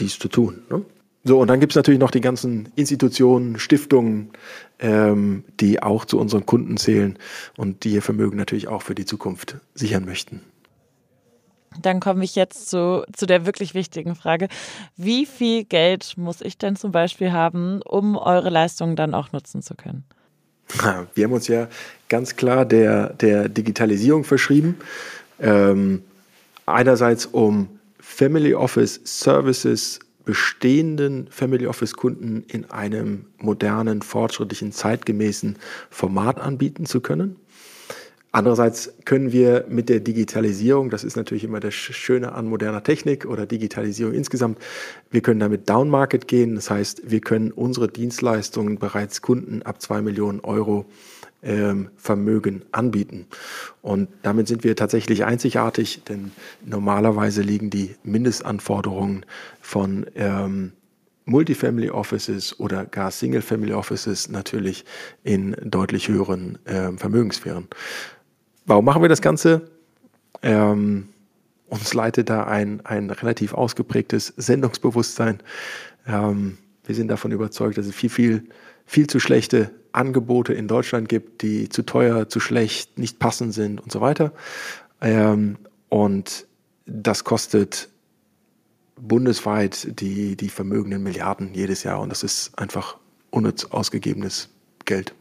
[0.00, 0.62] dies zu tun.
[0.68, 0.84] Ne?
[1.24, 4.30] So, und dann gibt es natürlich noch die ganzen Institutionen, Stiftungen,
[4.78, 7.18] ähm, die auch zu unseren Kunden zählen
[7.56, 10.40] und die ihr Vermögen natürlich auch für die Zukunft sichern möchten.
[11.82, 14.48] Dann komme ich jetzt zu, zu der wirklich wichtigen Frage.
[14.96, 19.62] Wie viel Geld muss ich denn zum Beispiel haben, um eure Leistungen dann auch nutzen
[19.62, 20.04] zu können?
[21.14, 21.68] Wir haben uns ja
[22.08, 24.76] ganz klar der, der Digitalisierung verschrieben.
[25.40, 26.02] Ähm,
[26.66, 27.68] einerseits um
[28.00, 35.56] Family Office Services bestehenden Family Office Kunden in einem modernen, fortschrittlichen, zeitgemäßen
[35.88, 37.36] Format anbieten zu können.
[38.36, 43.24] Andererseits können wir mit der Digitalisierung, das ist natürlich immer das Schöne an moderner Technik
[43.24, 44.58] oder Digitalisierung insgesamt,
[45.10, 46.54] wir können damit Downmarket gehen.
[46.54, 50.84] Das heißt, wir können unsere Dienstleistungen bereits Kunden ab zwei Millionen Euro
[51.42, 53.26] ähm, Vermögen anbieten.
[53.80, 56.30] Und damit sind wir tatsächlich einzigartig, denn
[56.62, 59.24] normalerweise liegen die Mindestanforderungen
[59.62, 60.72] von ähm,
[61.24, 64.84] Multifamily Offices oder gar Single Family Offices natürlich
[65.24, 67.66] in deutlich höheren äh, Vermögenssphären.
[68.66, 69.70] Warum machen wir das Ganze?
[70.42, 71.08] Ähm,
[71.68, 75.40] uns leitet da ein, ein relativ ausgeprägtes Sendungsbewusstsein.
[76.06, 78.48] Ähm, wir sind davon überzeugt, dass es viel, viel,
[78.84, 83.80] viel zu schlechte Angebote in Deutschland gibt, die zu teuer, zu schlecht, nicht passend sind
[83.80, 84.32] und so weiter.
[85.00, 86.46] Ähm, und
[86.86, 87.88] das kostet
[88.96, 92.00] bundesweit die, die vermögenden Milliarden jedes Jahr.
[92.00, 92.96] Und das ist einfach
[93.30, 94.48] unnütz ausgegebenes
[94.84, 95.14] Geld.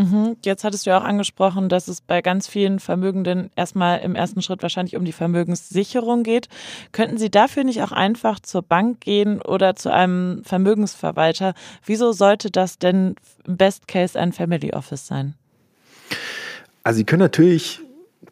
[0.00, 0.36] Mhm.
[0.42, 4.40] Jetzt hattest du ja auch angesprochen, dass es bei ganz vielen Vermögenden erstmal im ersten
[4.40, 6.48] Schritt wahrscheinlich um die Vermögenssicherung geht.
[6.92, 11.52] Könnten Sie dafür nicht auch einfach zur Bank gehen oder zu einem Vermögensverwalter?
[11.84, 13.14] Wieso sollte das denn
[13.46, 15.34] im Best Case ein Family Office sein?
[16.82, 17.80] Also Sie können natürlich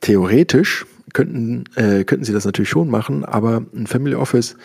[0.00, 4.56] theoretisch könnten, äh, könnten Sie das natürlich schon machen, aber ein Family Office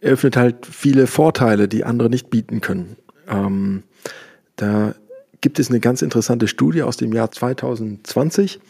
[0.00, 2.96] eröffnet halt viele Vorteile, die andere nicht bieten können.
[3.28, 3.84] Ähm,
[4.56, 4.94] da
[5.40, 8.60] gibt es eine ganz interessante Studie aus dem Jahr 2020.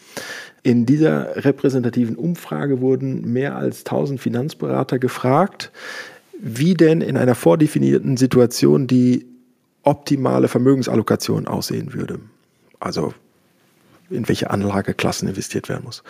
[0.63, 5.71] In dieser repräsentativen Umfrage wurden mehr als 1000 Finanzberater gefragt,
[6.39, 9.25] wie denn in einer vordefinierten Situation die
[9.83, 12.19] optimale Vermögensallokation aussehen würde.
[12.79, 13.13] Also
[14.09, 16.03] in welche Anlageklassen investiert werden muss.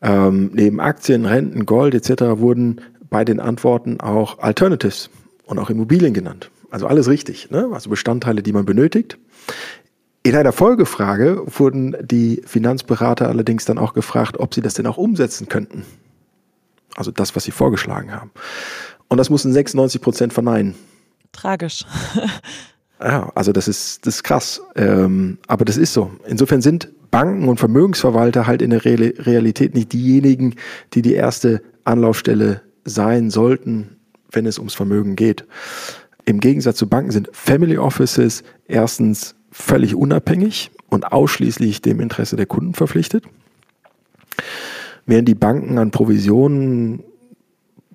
[0.00, 2.40] Ähm, neben Aktien, Renten, Gold etc.
[2.40, 5.10] wurden bei den Antworten auch Alternatives
[5.44, 6.50] und auch Immobilien genannt.
[6.70, 7.68] Also alles richtig, ne?
[7.72, 9.18] also Bestandteile, die man benötigt.
[10.22, 14.98] In einer Folgefrage wurden die Finanzberater allerdings dann auch gefragt, ob sie das denn auch
[14.98, 15.84] umsetzen könnten.
[16.96, 18.30] Also das, was sie vorgeschlagen haben.
[19.08, 20.74] Und das mussten 96 Prozent verneinen.
[21.32, 21.86] Tragisch.
[23.00, 24.60] ja, also das ist, das ist krass.
[24.74, 26.10] Ähm, aber das ist so.
[26.26, 30.56] Insofern sind Banken und Vermögensverwalter halt in der Realität nicht diejenigen,
[30.92, 33.96] die die erste Anlaufstelle sein sollten,
[34.30, 35.46] wenn es ums Vermögen geht.
[36.28, 42.44] Im Gegensatz zu Banken sind Family Offices erstens völlig unabhängig und ausschließlich dem Interesse der
[42.44, 43.24] Kunden verpflichtet.
[45.06, 47.02] Während die Banken an Provisionen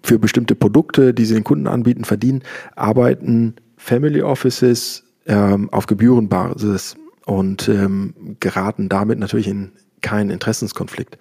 [0.01, 2.41] für bestimmte Produkte, die sie den Kunden anbieten, verdienen,
[2.75, 6.95] arbeiten Family Offices ähm, auf Gebührenbasis
[7.27, 11.17] und ähm, geraten damit natürlich in keinen Interessenskonflikt.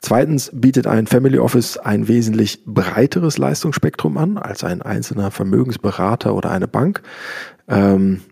[0.00, 6.50] Zweitens bietet ein Family Office ein wesentlich breiteres Leistungsspektrum an als ein einzelner Vermögensberater oder
[6.50, 7.02] eine Bank.
[7.68, 8.22] Ähm,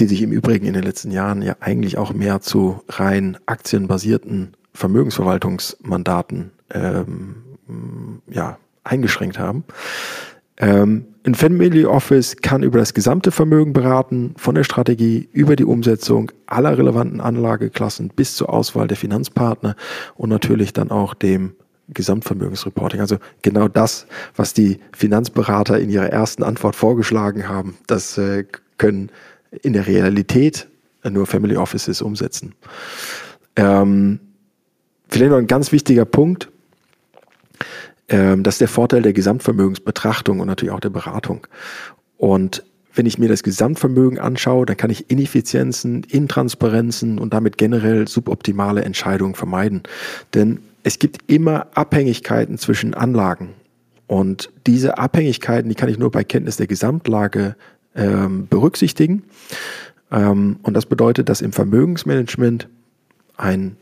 [0.00, 4.56] die sich im Übrigen in den letzten Jahren ja eigentlich auch mehr zu rein aktienbasierten
[4.72, 9.64] Vermögensverwaltungsmandaten ähm, ja, eingeschränkt haben.
[10.58, 15.64] Ähm, ein Family Office kann über das gesamte Vermögen beraten, von der Strategie über die
[15.64, 19.74] Umsetzung aller relevanten Anlageklassen bis zur Auswahl der Finanzpartner
[20.16, 21.54] und natürlich dann auch dem
[21.88, 23.00] Gesamtvermögensreporting.
[23.00, 28.44] Also genau das, was die Finanzberater in ihrer ersten Antwort vorgeschlagen haben, das äh,
[28.78, 29.10] können
[29.62, 30.66] in der Realität
[31.08, 32.54] nur Family Offices umsetzen.
[33.56, 34.20] Ähm,
[35.08, 36.50] vielleicht noch ein ganz wichtiger Punkt.
[38.08, 41.46] Ähm, das ist der Vorteil der Gesamtvermögensbetrachtung und natürlich auch der Beratung.
[42.16, 42.64] Und
[42.94, 48.84] wenn ich mir das Gesamtvermögen anschaue, dann kann ich Ineffizienzen, Intransparenzen und damit generell suboptimale
[48.84, 49.82] Entscheidungen vermeiden.
[50.32, 53.50] Denn es gibt immer Abhängigkeiten zwischen Anlagen.
[54.06, 57.56] Und diese Abhängigkeiten, die kann ich nur bei Kenntnis der Gesamtlage
[57.96, 59.24] ähm, berücksichtigen.
[60.12, 62.68] Ähm, und das bedeutet, dass im Vermögensmanagement
[63.36, 63.76] ein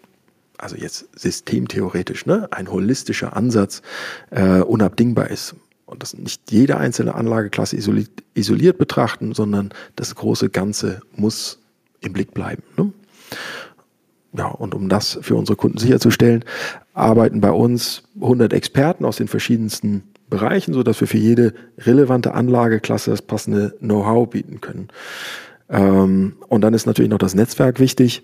[0.62, 3.83] also jetzt systemtheoretisch, ne, ein holistischer Ansatz
[4.31, 5.57] äh, unabdingbar ist.
[5.87, 11.59] Und das nicht jede einzelne Anlageklasse isoliert, isoliert betrachten, sondern das große Ganze muss
[12.01, 12.62] im Blick bleiben.
[12.77, 12.92] Ne?
[14.35, 16.44] Ja, und um das für unsere Kunden sicherzustellen,
[16.94, 23.11] arbeiten bei uns 100 Experten aus den verschiedensten Bereichen, sodass wir für jede relevante Anlageklasse
[23.11, 24.88] das passende Know-how bieten können.
[25.68, 28.22] Ähm, und dann ist natürlich noch das Netzwerk wichtig.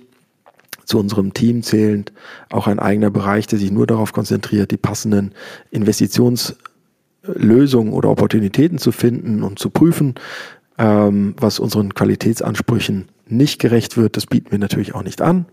[0.89, 2.13] Zu unserem Team zählend
[2.49, 5.33] auch ein eigener Bereich, der sich nur darauf konzentriert, die passenden
[5.71, 10.15] Investitionslösungen oder Opportunitäten zu finden und zu prüfen,
[10.79, 14.17] ähm, was unseren Qualitätsansprüchen nicht gerecht wird.
[14.17, 15.45] Das bieten wir natürlich auch nicht an.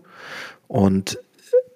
[0.68, 1.18] Und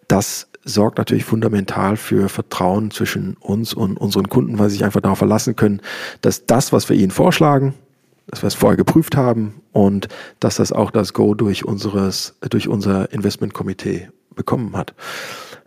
[0.09, 5.03] das sorgt natürlich fundamental für Vertrauen zwischen uns und unseren Kunden, weil sie sich einfach
[5.03, 5.83] darauf verlassen können,
[6.23, 7.75] dass das, was wir ihnen vorschlagen,
[8.27, 12.69] dass wir es vorher geprüft haben und dass das auch das Go durch unseres, durch
[12.69, 14.95] unser Investmentkomitee bekommen hat.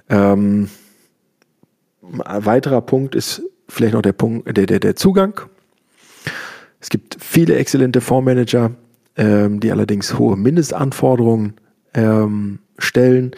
[0.09, 0.69] Ähm,
[2.23, 5.41] ein weiterer Punkt ist vielleicht noch der Punkt, der, der, der Zugang.
[6.79, 8.71] Es gibt viele exzellente Fondsmanager,
[9.15, 11.53] ähm, die allerdings hohe Mindestanforderungen
[11.93, 13.31] ähm, stellen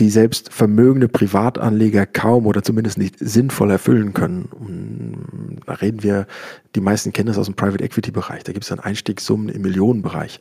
[0.00, 5.60] die selbst vermögende Privatanleger kaum oder zumindest nicht sinnvoll erfüllen können.
[5.66, 6.26] Da reden wir,
[6.74, 8.42] die meisten kennen das aus dem Private Equity Bereich.
[8.42, 10.40] Da gibt es dann Einstiegssummen im Millionenbereich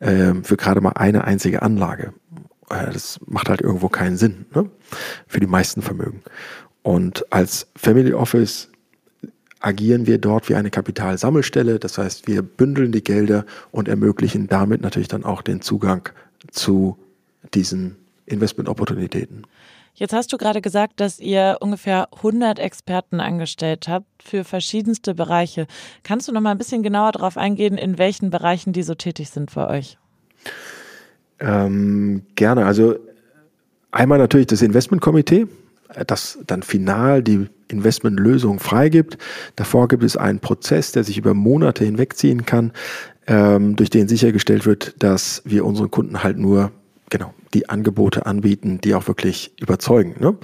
[0.00, 2.12] äh, für gerade mal eine einzige Anlage.
[2.68, 4.68] Äh, das macht halt irgendwo keinen Sinn ne?
[5.28, 6.22] für die meisten Vermögen.
[6.82, 8.70] Und als Family Office
[9.60, 11.78] agieren wir dort wie eine Kapitalsammelstelle.
[11.78, 16.08] Das heißt, wir bündeln die Gelder und ermöglichen damit natürlich dann auch den Zugang
[16.50, 16.98] zu
[17.54, 19.46] diesen Investmentopportunitäten.
[19.94, 25.66] Jetzt hast du gerade gesagt, dass ihr ungefähr 100 Experten angestellt habt für verschiedenste Bereiche.
[26.02, 29.30] Kannst du noch mal ein bisschen genauer darauf eingehen, in welchen Bereichen die so tätig
[29.30, 29.96] sind für euch?
[31.40, 32.66] Ähm, gerne.
[32.66, 32.96] Also
[33.90, 35.46] einmal natürlich das Investmentkomitee,
[36.06, 39.16] das dann final die Investmentlösung freigibt.
[39.56, 42.72] Davor gibt es einen Prozess, der sich über Monate hinwegziehen kann,
[43.26, 46.70] ähm, durch den sichergestellt wird, dass wir unseren Kunden halt nur
[47.08, 50.16] genau die Angebote anbieten, die auch wirklich überzeugen.
[50.20, 50.36] Ne?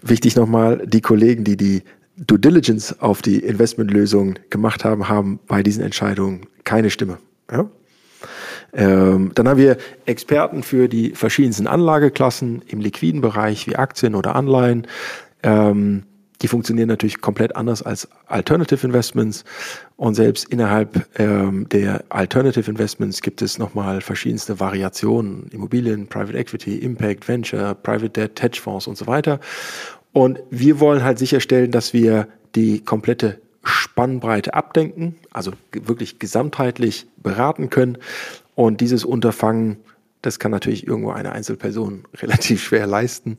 [0.00, 1.82] Wichtig nochmal, die Kollegen, die die
[2.16, 7.18] Due Diligence auf die Investmentlösung gemacht haben, haben bei diesen Entscheidungen keine Stimme.
[7.50, 7.68] Ja?
[8.72, 14.36] Ähm, dann haben wir Experten für die verschiedensten Anlageklassen im liquiden Bereich wie Aktien oder
[14.36, 14.86] Anleihen.
[15.42, 16.04] Ähm,
[16.44, 19.44] die funktionieren natürlich komplett anders als Alternative Investments.
[19.96, 25.48] Und selbst innerhalb ähm, der Alternative Investments gibt es nochmal verschiedenste Variationen.
[25.52, 29.40] Immobilien, Private Equity, Impact, Venture, Private Debt, Hedgefonds und so weiter.
[30.12, 37.70] Und wir wollen halt sicherstellen, dass wir die komplette Spannbreite abdenken, also wirklich gesamtheitlich beraten
[37.70, 37.96] können.
[38.54, 39.78] Und dieses Unterfangen,
[40.20, 43.38] das kann natürlich irgendwo eine Einzelperson relativ schwer leisten,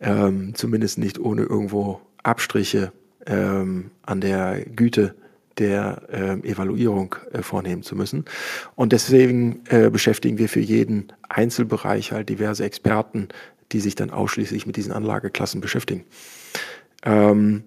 [0.00, 2.92] ähm, zumindest nicht ohne irgendwo Abstriche
[3.26, 5.14] ähm, an der Güte
[5.58, 8.24] der ähm, Evaluierung äh, vornehmen zu müssen.
[8.74, 13.28] Und deswegen äh, beschäftigen wir für jeden Einzelbereich halt diverse Experten,
[13.72, 16.04] die sich dann ausschließlich mit diesen Anlageklassen beschäftigen.
[17.04, 17.64] Ähm,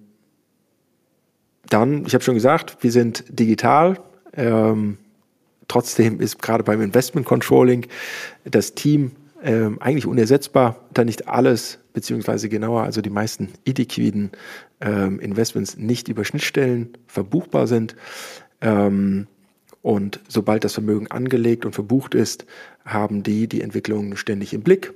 [1.67, 3.99] dann, ich habe schon gesagt, wir sind digital.
[4.33, 4.97] Ähm,
[5.67, 7.87] trotzdem ist gerade beim Investment Controlling
[8.43, 9.11] das Team
[9.43, 14.31] ähm, eigentlich unersetzbar, da nicht alles, beziehungsweise genauer, also die meisten illiquiden
[14.79, 17.93] ähm, Investments nicht über Schnittstellen verbuchbar sind.
[18.61, 19.27] Ähm,
[19.81, 22.45] und sobald das Vermögen angelegt und verbucht ist,
[22.85, 24.93] haben die die Entwicklung ständig im Blick.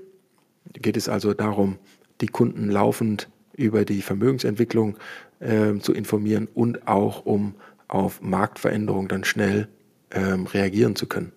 [0.72, 1.78] Geht es also darum,
[2.22, 4.96] die Kunden laufend über die Vermögensentwicklung
[5.42, 7.56] äh, zu informieren und auch um
[7.89, 9.68] auf Marktveränderungen dann schnell
[10.12, 11.34] ähm, reagieren zu können.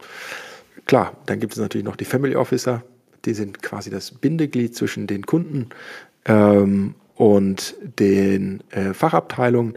[0.85, 2.85] Klar, dann gibt es natürlich noch die Family Officer,
[3.27, 5.69] die sind quasi das Bindeglied zwischen den Kunden
[6.25, 9.75] ähm, und den äh, Fachabteilungen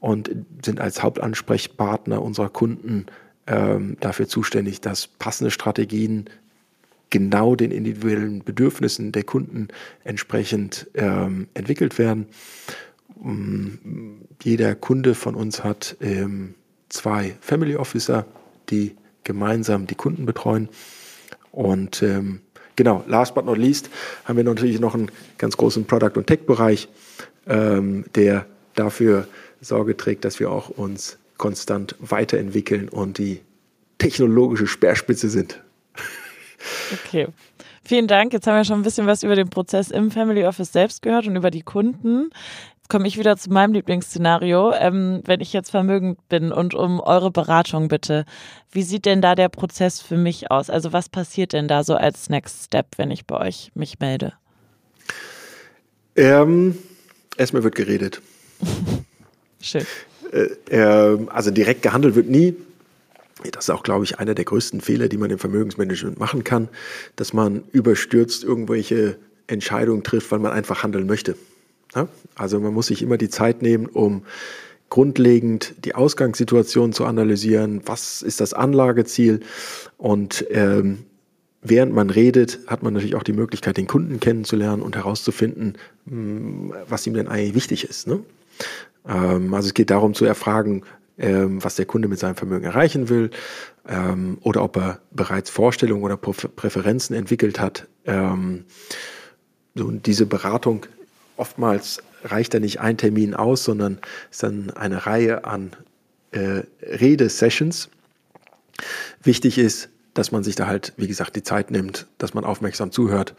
[0.00, 0.30] und
[0.64, 3.06] sind als Hauptansprechpartner unserer Kunden
[3.46, 6.26] ähm, dafür zuständig, dass passende Strategien
[7.10, 9.68] genau den individuellen Bedürfnissen der Kunden
[10.04, 12.26] entsprechend ähm, entwickelt werden.
[13.16, 16.54] Um, jeder Kunde von uns hat ähm,
[16.88, 18.26] zwei Family Officer,
[18.68, 20.68] die gemeinsam die Kunden betreuen.
[21.50, 22.40] Und ähm,
[22.78, 23.90] genau, last but not least
[24.24, 26.88] haben wir natürlich noch einen ganz großen Product- und Tech-Bereich,
[27.46, 29.26] ähm, der dafür
[29.60, 33.40] Sorge trägt, dass wir auch uns konstant weiterentwickeln und die
[33.98, 35.60] technologische Speerspitze sind.
[36.92, 37.26] Okay.
[37.84, 38.32] Vielen Dank.
[38.32, 41.26] Jetzt haben wir schon ein bisschen was über den Prozess im Family Office selbst gehört
[41.26, 42.30] und über die Kunden
[42.88, 44.72] komme ich wieder zu meinem Lieblingsszenario.
[44.72, 48.24] Ähm, wenn ich jetzt vermögend bin und um eure Beratung bitte,
[48.72, 50.70] wie sieht denn da der Prozess für mich aus?
[50.70, 54.32] Also was passiert denn da so als Next Step, wenn ich bei euch mich melde?
[56.16, 56.76] Ähm,
[57.36, 58.20] erstmal wird geredet.
[59.60, 59.84] Schön.
[60.32, 62.56] Äh, äh, also direkt gehandelt wird nie.
[63.52, 66.68] Das ist auch, glaube ich, einer der größten Fehler, die man im Vermögensmanagement machen kann,
[67.14, 71.36] dass man überstürzt irgendwelche Entscheidungen trifft, weil man einfach handeln möchte.
[71.94, 72.08] Ja?
[72.36, 74.22] Also man muss sich immer die Zeit nehmen, um
[74.90, 77.82] grundlegend die Ausgangssituation zu analysieren.
[77.84, 79.40] Was ist das Anlageziel?
[79.98, 81.04] Und ähm,
[81.62, 85.76] während man redet, hat man natürlich auch die Möglichkeit, den Kunden kennenzulernen und herauszufinden,
[86.08, 88.06] hm, was ihm denn eigentlich wichtig ist.
[88.06, 88.20] Ne?
[89.06, 90.84] Ähm, also es geht darum zu erfragen,
[91.18, 93.30] ähm, was der Kunde mit seinem Vermögen erreichen will
[93.88, 97.86] ähm, oder ob er bereits Vorstellungen oder Präferenzen entwickelt hat.
[98.06, 98.66] Und
[100.06, 100.86] diese Beratung
[101.38, 103.98] oftmals reicht da nicht ein Termin aus, sondern
[104.30, 105.72] es ist dann eine Reihe an
[106.32, 107.88] äh, Redesessions.
[109.22, 112.90] Wichtig ist, dass man sich da halt, wie gesagt, die Zeit nimmt, dass man aufmerksam
[112.90, 113.34] zuhört.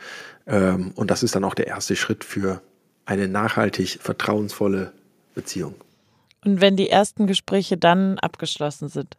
[0.47, 2.61] Ähm, und das ist dann auch der erste Schritt für
[3.05, 4.93] eine nachhaltig vertrauensvolle
[5.35, 5.75] Beziehung.
[6.45, 9.17] Und wenn die ersten Gespräche dann abgeschlossen sind,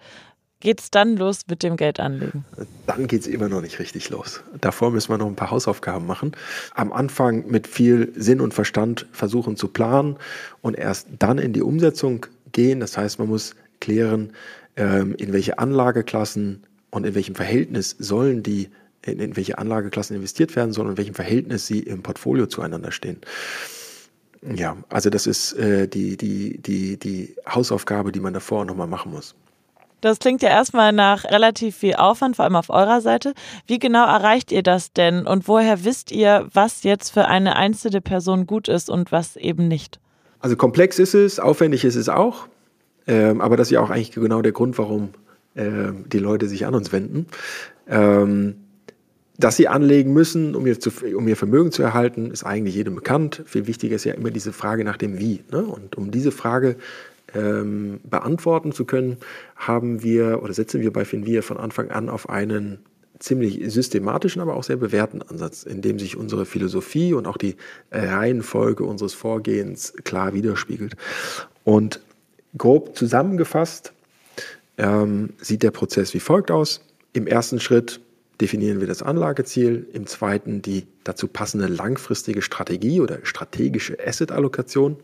[0.61, 2.45] geht es dann los mit dem Geld anlegen?
[2.87, 4.43] Dann geht es immer noch nicht richtig los.
[4.61, 6.33] Davor müssen wir noch ein paar Hausaufgaben machen.
[6.75, 10.17] Am Anfang mit viel Sinn und Verstand versuchen zu planen
[10.63, 12.81] und erst dann in die Umsetzung gehen.
[12.81, 14.33] Das heißt, man muss klären,
[14.77, 18.69] ähm, in welche Anlageklassen und in welchem Verhältnis sollen die,
[19.03, 23.21] in welche Anlageklassen investiert werden sollen und in welchem Verhältnis sie im Portfolio zueinander stehen.
[24.43, 29.13] Ja, also das ist äh, die, die, die, die Hausaufgabe, die man davor nochmal machen
[29.13, 29.35] muss.
[30.01, 33.35] Das klingt ja erstmal nach relativ viel Aufwand, vor allem auf eurer Seite.
[33.67, 38.01] Wie genau erreicht ihr das denn und woher wisst ihr, was jetzt für eine einzelne
[38.01, 40.01] Person gut ist und was eben nicht?
[40.41, 42.49] Also komplex ist es, aufwendig ist es auch,
[43.07, 45.11] ähm, aber das ist ja auch eigentlich genau der Grund, warum
[45.55, 47.27] äh, die Leute sich an uns wenden.
[47.89, 48.55] Ähm,
[49.41, 52.95] dass sie anlegen müssen, um ihr, zu, um ihr Vermögen zu erhalten, ist eigentlich jedem
[52.95, 53.43] bekannt.
[53.47, 55.43] Viel wichtiger ist ja immer diese Frage nach dem Wie.
[55.51, 55.63] Ne?
[55.63, 56.77] Und um diese Frage
[57.35, 59.19] ähm, beantworten zu können,
[59.57, 62.81] haben wir oder setzen wir bei Finvia von Anfang an auf einen
[63.19, 67.57] ziemlich systematischen, aber auch sehr bewährten Ansatz, in dem sich unsere Philosophie und auch die
[67.93, 70.97] Reihenfolge unseres Vorgehens klar widerspiegelt.
[71.65, 72.01] Und
[72.57, 73.93] grob zusammengefasst
[74.79, 76.81] ähm, sieht der Prozess wie folgt aus.
[77.13, 78.01] Im ersten Schritt
[78.41, 84.97] definieren wir das Anlageziel, im zweiten die dazu passende langfristige Strategie oder strategische Asset-Allokation.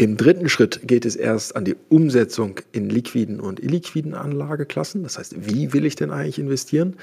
[0.00, 5.02] Im dritten Schritt geht es erst an die Umsetzung in liquiden und illiquiden Anlageklassen.
[5.02, 6.96] Das heißt, wie will ich denn eigentlich investieren?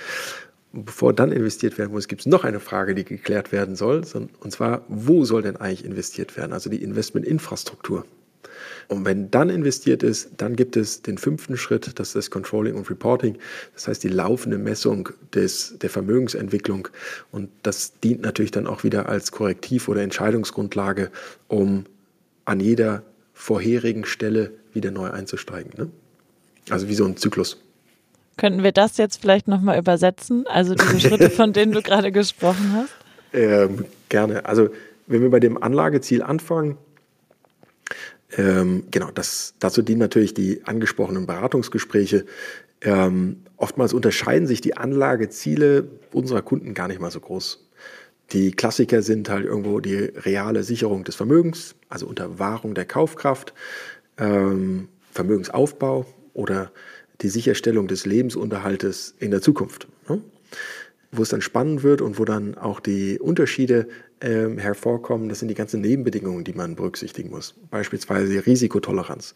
[0.73, 4.01] Bevor dann investiert werden muss, gibt es noch eine Frage, die geklärt werden soll.
[4.39, 6.53] Und zwar, wo soll denn eigentlich investiert werden?
[6.53, 8.03] Also die Investmentinfrastruktur.
[8.87, 12.73] Und wenn dann investiert ist, dann gibt es den fünften Schritt, das ist das Controlling
[12.73, 13.37] und Reporting.
[13.75, 16.87] Das heißt die laufende Messung des, der Vermögensentwicklung.
[17.31, 21.11] Und das dient natürlich dann auch wieder als Korrektiv oder Entscheidungsgrundlage,
[21.47, 21.85] um
[22.47, 25.73] an jeder vorherigen Stelle wieder neu einzusteigen.
[25.77, 25.91] Ne?
[26.69, 27.61] Also wie so ein Zyklus.
[28.37, 30.47] Könnten wir das jetzt vielleicht nochmal übersetzen?
[30.47, 32.89] Also diese Schritte, von denen du gerade gesprochen hast?
[33.33, 34.45] Ähm, gerne.
[34.45, 34.69] Also
[35.05, 36.77] wenn wir bei dem Anlageziel anfangen,
[38.37, 42.25] ähm, genau, das, dazu dienen natürlich die angesprochenen Beratungsgespräche.
[42.79, 47.66] Ähm, oftmals unterscheiden sich die Anlageziele unserer Kunden gar nicht mal so groß.
[48.31, 53.53] Die Klassiker sind halt irgendwo die reale Sicherung des Vermögens, also unter Wahrung der Kaufkraft,
[54.17, 56.71] ähm, Vermögensaufbau oder
[57.21, 59.87] die Sicherstellung des Lebensunterhaltes in der Zukunft.
[60.09, 60.21] Ne?
[61.11, 63.87] Wo es dann spannend wird und wo dann auch die Unterschiede
[64.19, 67.55] ähm, hervorkommen, das sind die ganzen Nebenbedingungen, die man berücksichtigen muss.
[67.71, 69.33] Beispielsweise Risikotoleranz.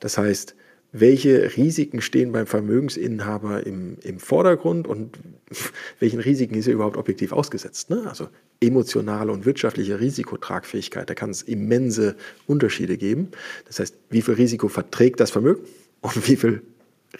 [0.00, 0.56] Das heißt,
[0.92, 5.18] welche Risiken stehen beim Vermögensinhaber im, im Vordergrund und
[5.98, 7.88] welchen Risiken ist er überhaupt objektiv ausgesetzt.
[7.88, 8.04] Ne?
[8.06, 8.28] Also
[8.60, 12.14] emotionale und wirtschaftliche Risikotragfähigkeit, da kann es immense
[12.46, 13.28] Unterschiede geben.
[13.66, 15.62] Das heißt, wie viel Risiko verträgt das Vermögen
[16.02, 16.62] und wie viel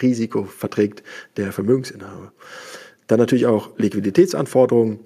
[0.00, 1.02] Risiko verträgt
[1.36, 2.32] der Vermögensinhaber.
[3.06, 5.00] Dann natürlich auch Liquiditätsanforderungen.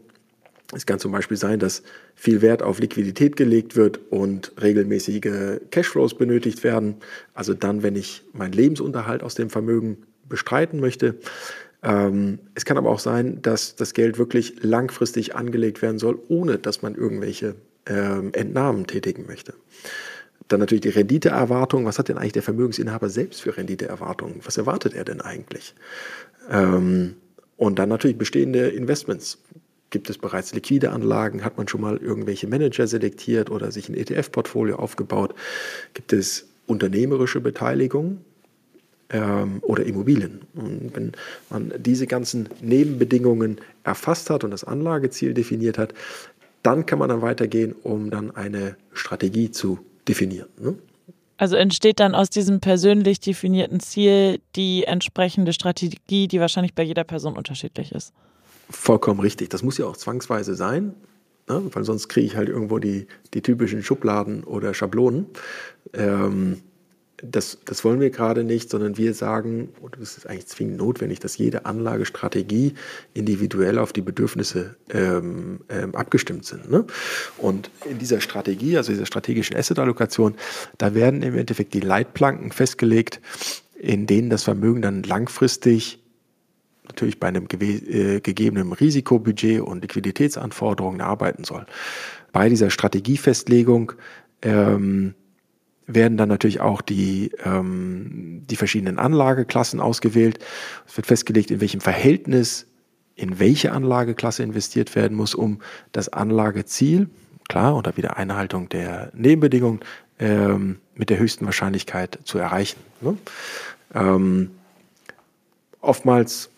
[0.74, 1.82] Es kann zum Beispiel sein, dass
[2.14, 6.96] viel Wert auf Liquidität gelegt wird und regelmäßige Cashflows benötigt werden.
[7.34, 9.98] Also dann, wenn ich meinen Lebensunterhalt aus dem Vermögen
[10.28, 11.16] bestreiten möchte.
[11.82, 16.58] Ähm, es kann aber auch sein, dass das Geld wirklich langfristig angelegt werden soll, ohne
[16.58, 17.54] dass man irgendwelche
[17.86, 19.54] ähm, Entnahmen tätigen möchte.
[20.48, 21.84] Dann natürlich die Renditeerwartung.
[21.86, 24.40] Was hat denn eigentlich der Vermögensinhaber selbst für Renditeerwartungen?
[24.44, 25.74] Was erwartet er denn eigentlich?
[26.50, 27.14] Ähm,
[27.56, 29.38] und dann natürlich bestehende Investments.
[29.91, 31.45] Gibt es bereits liquide Anlagen?
[31.45, 35.34] Hat man schon mal irgendwelche Manager selektiert oder sich ein ETF-Portfolio aufgebaut?
[35.95, 38.18] Gibt es unternehmerische Beteiligung
[39.11, 40.41] ähm, oder Immobilien?
[40.55, 41.12] Und wenn
[41.51, 45.95] man diese ganzen Nebenbedingungen erfasst hat und das Anlageziel definiert hat,
[46.62, 49.78] dann kann man dann weitergehen, um dann eine Strategie zu
[50.09, 50.49] definieren.
[50.61, 50.74] Ne?
[51.37, 57.05] Also entsteht dann aus diesem persönlich definierten Ziel die entsprechende Strategie, die wahrscheinlich bei jeder
[57.05, 58.12] Person unterschiedlich ist.
[58.68, 59.50] Vollkommen richtig.
[59.50, 60.94] Das muss ja auch zwangsweise sein,
[61.48, 61.62] ne?
[61.72, 65.26] weil sonst kriege ich halt irgendwo die, die typischen Schubladen oder Schablonen.
[65.92, 66.62] Ähm,
[67.22, 71.18] das, das wollen wir gerade nicht, sondern wir sagen, und das ist eigentlich zwingend notwendig,
[71.20, 72.74] dass jede Anlagestrategie
[73.14, 76.70] individuell auf die Bedürfnisse ähm, ähm, abgestimmt sind.
[76.70, 76.84] Ne?
[77.38, 80.34] Und in dieser Strategie, also dieser strategischen Asset-Allokation,
[80.78, 83.20] da werden im Endeffekt die Leitplanken festgelegt,
[83.78, 86.00] in denen das Vermögen dann langfristig
[86.89, 91.66] natürlich bei einem äh, gegebenen Risikobudget und Liquiditätsanforderungen arbeiten soll.
[92.32, 93.93] Bei dieser Strategiefestlegung
[94.43, 95.14] ähm,
[95.87, 100.39] werden dann natürlich auch die, ähm, die verschiedenen Anlageklassen ausgewählt.
[100.87, 102.66] Es wird festgelegt, in welchem Verhältnis
[103.14, 105.61] in welche Anlageklasse investiert werden muss, um
[105.93, 107.09] das Anlageziel,
[107.49, 109.80] klar, unter wieder Einhaltung der Nebenbedingungen,
[110.18, 112.78] ähm, mit der höchsten Wahrscheinlichkeit zu erreichen.
[113.01, 113.16] Ne?
[113.95, 114.51] Ähm,
[115.80, 116.51] oftmals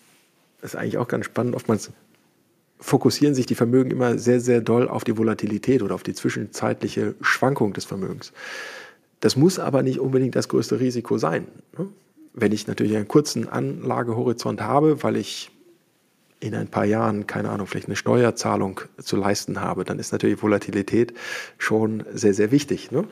[0.63, 1.91] ist eigentlich auch ganz spannend, oftmals
[2.81, 7.15] fokussieren sich die Vermögen immer sehr, sehr doll auf die Volatilität oder auf die zwischenzeitliche
[7.21, 8.33] Schwankung des Vermögens.
[9.21, 11.49] Das muss aber nicht unbedingt das größte Risiko sein.
[11.77, 11.89] Ne?
[12.35, 15.51] Wenn ich natürlich einen kurzen Anlagehorizont habe, weil ich
[16.41, 20.41] in ein paar Jahren, keine Ahnung, vielleicht eine Steuerzahlung zu leisten habe, dann ist natürlich
[20.43, 21.13] Volatilität
[21.59, 22.93] schon sehr, sehr wichtig.
[22.93, 23.05] Ne?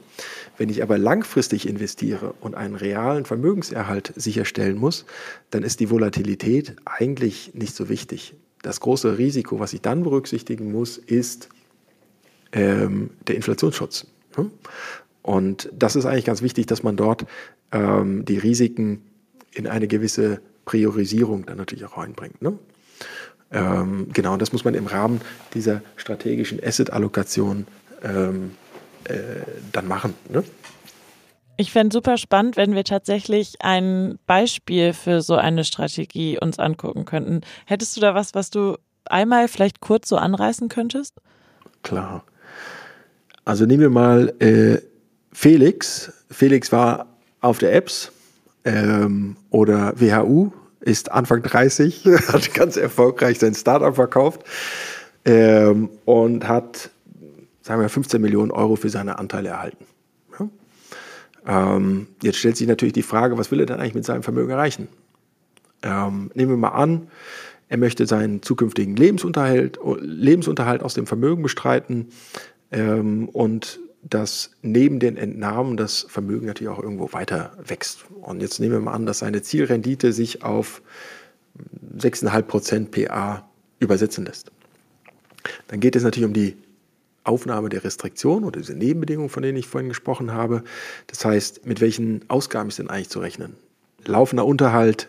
[0.56, 5.06] Wenn ich aber langfristig investiere und einen realen Vermögenserhalt sicherstellen muss,
[5.50, 8.34] dann ist die Volatilität eigentlich nicht so wichtig.
[8.62, 11.48] Das große Risiko, was ich dann berücksichtigen muss, ist
[12.52, 14.06] ähm, der Inflationsschutz.
[14.36, 14.50] Ne?
[15.22, 17.26] Und das ist eigentlich ganz wichtig, dass man dort
[17.72, 19.02] ähm, die Risiken
[19.52, 22.40] in eine gewisse Priorisierung dann natürlich auch reinbringt.
[22.40, 22.56] Ne?
[23.52, 25.20] Ähm, genau, das muss man im Rahmen
[25.54, 27.66] dieser strategischen Asset-Allokation
[28.02, 28.52] ähm,
[29.04, 29.14] äh,
[29.72, 30.14] dann machen.
[30.28, 30.42] Ne?
[31.56, 37.06] Ich fände super spannend, wenn wir tatsächlich ein Beispiel für so eine Strategie uns angucken
[37.06, 37.40] könnten.
[37.64, 38.76] Hättest du da was, was du
[39.06, 41.14] einmal vielleicht kurz so anreißen könntest?
[41.82, 42.24] Klar.
[43.44, 44.82] Also nehmen wir mal äh,
[45.32, 46.12] Felix.
[46.30, 47.06] Felix war
[47.40, 48.12] auf der Apps
[48.64, 50.52] ähm, oder WHU,
[50.86, 54.42] ist Anfang 30, hat ganz erfolgreich sein Startup verkauft
[55.24, 56.90] ähm, und hat,
[57.60, 59.84] sagen wir, 15 Millionen Euro für seine Anteile erhalten.
[60.38, 60.48] Ja?
[61.76, 64.50] Ähm, jetzt stellt sich natürlich die Frage, was will er denn eigentlich mit seinem Vermögen
[64.50, 64.88] erreichen?
[65.82, 67.08] Ähm, nehmen wir mal an,
[67.68, 72.10] er möchte seinen zukünftigen Lebensunterhalt, Lebensunterhalt aus dem Vermögen bestreiten
[72.70, 78.04] ähm, und dass neben den Entnahmen das Vermögen natürlich auch irgendwo weiter wächst.
[78.20, 80.80] Und jetzt nehmen wir mal an, dass seine Zielrendite sich auf
[81.98, 83.48] 6,5 Prozent PA
[83.80, 84.52] übersetzen lässt.
[85.68, 86.56] Dann geht es natürlich um die
[87.24, 90.62] Aufnahme der Restriktion oder diese Nebenbedingungen, von denen ich vorhin gesprochen habe.
[91.08, 93.56] Das heißt, mit welchen Ausgaben ist denn eigentlich zu rechnen?
[94.04, 95.08] Laufender Unterhalt,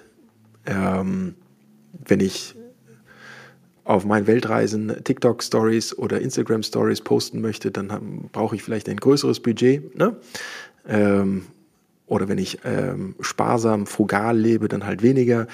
[0.65, 1.35] ähm,
[2.05, 2.55] wenn ich
[3.87, 9.97] auf meinen Weltreisen TikTok-Stories oder Instagram-Stories posten möchte, dann brauche ich vielleicht ein größeres Budget.
[9.97, 10.17] Ne?
[10.87, 11.45] Ähm,
[12.05, 15.47] oder wenn ich ähm, sparsam, frugal lebe, dann halt weniger.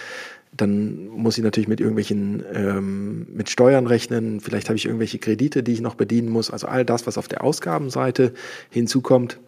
[0.56, 4.40] Dann muss ich natürlich mit irgendwelchen, ähm, mit Steuern rechnen.
[4.40, 6.50] Vielleicht habe ich irgendwelche Kredite, die ich noch bedienen muss.
[6.50, 8.34] Also all das, was auf der Ausgabenseite
[8.72, 9.40] hinzukommt,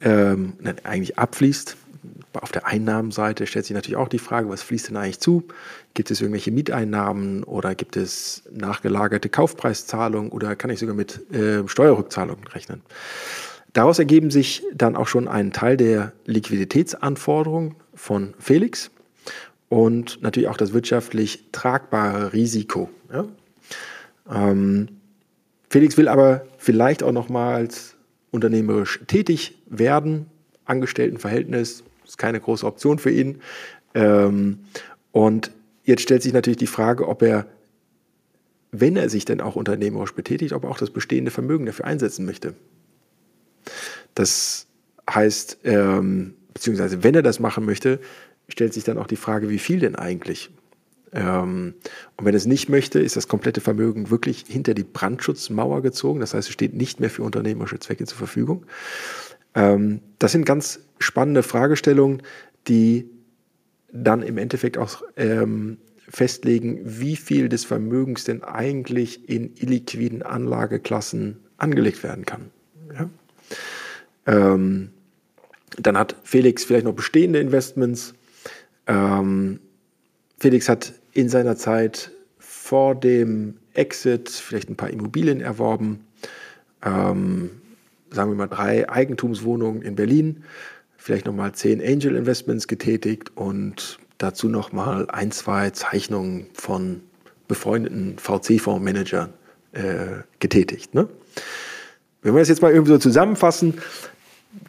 [0.00, 0.54] ähm,
[0.84, 1.76] eigentlich abfließt
[2.32, 5.44] auf der Einnahmenseite stellt sich natürlich auch die Frage, was fließt denn eigentlich zu?
[5.94, 11.66] Gibt es irgendwelche Mieteinnahmen oder gibt es nachgelagerte Kaufpreiszahlungen oder kann ich sogar mit äh,
[11.66, 12.82] Steuerrückzahlungen rechnen?
[13.72, 18.90] Daraus ergeben sich dann auch schon ein Teil der Liquiditätsanforderungen von Felix
[19.68, 22.88] und natürlich auch das wirtschaftlich tragbare Risiko.
[23.12, 23.24] Ja?
[24.30, 24.88] Ähm,
[25.68, 27.96] Felix will aber vielleicht auch nochmals
[28.32, 30.26] unternehmerisch tätig werden,
[30.64, 33.40] Angestelltenverhältnis ist keine große Option für ihn.
[33.94, 34.60] Ähm,
[35.12, 35.50] und
[35.90, 37.46] jetzt stellt sich natürlich die Frage, ob er,
[38.72, 42.24] wenn er sich denn auch unternehmerisch betätigt, ob er auch das bestehende Vermögen dafür einsetzen
[42.24, 42.54] möchte.
[44.14, 44.66] Das
[45.08, 48.00] heißt, ähm, beziehungsweise wenn er das machen möchte,
[48.48, 50.50] stellt sich dann auch die Frage, wie viel denn eigentlich?
[51.12, 51.74] Ähm,
[52.16, 56.20] und wenn er es nicht möchte, ist das komplette Vermögen wirklich hinter die Brandschutzmauer gezogen.
[56.20, 58.66] Das heißt, es steht nicht mehr für unternehmerische Zwecke zur Verfügung.
[59.54, 62.22] Ähm, das sind ganz spannende Fragestellungen,
[62.68, 63.10] die
[63.92, 65.78] dann im Endeffekt auch ähm,
[66.08, 72.50] festlegen, wie viel des Vermögens denn eigentlich in illiquiden Anlageklassen angelegt werden kann.
[72.94, 73.10] Ja?
[74.26, 74.90] Ähm,
[75.78, 78.14] dann hat Felix vielleicht noch bestehende Investments.
[78.86, 79.60] Ähm,
[80.38, 86.00] Felix hat in seiner Zeit vor dem Exit vielleicht ein paar Immobilien erworben.
[86.82, 87.50] Ähm,
[88.10, 90.44] sagen wir mal, drei Eigentumswohnungen in Berlin,
[91.00, 97.00] vielleicht nochmal zehn Angel Investments getätigt und dazu nochmal ein, zwei Zeichnungen von
[97.48, 99.32] befreundeten VC-Fondsmanagern
[99.72, 100.94] äh, getätigt.
[100.94, 101.08] Ne?
[102.22, 103.78] Wenn wir das jetzt mal irgendwie so zusammenfassen,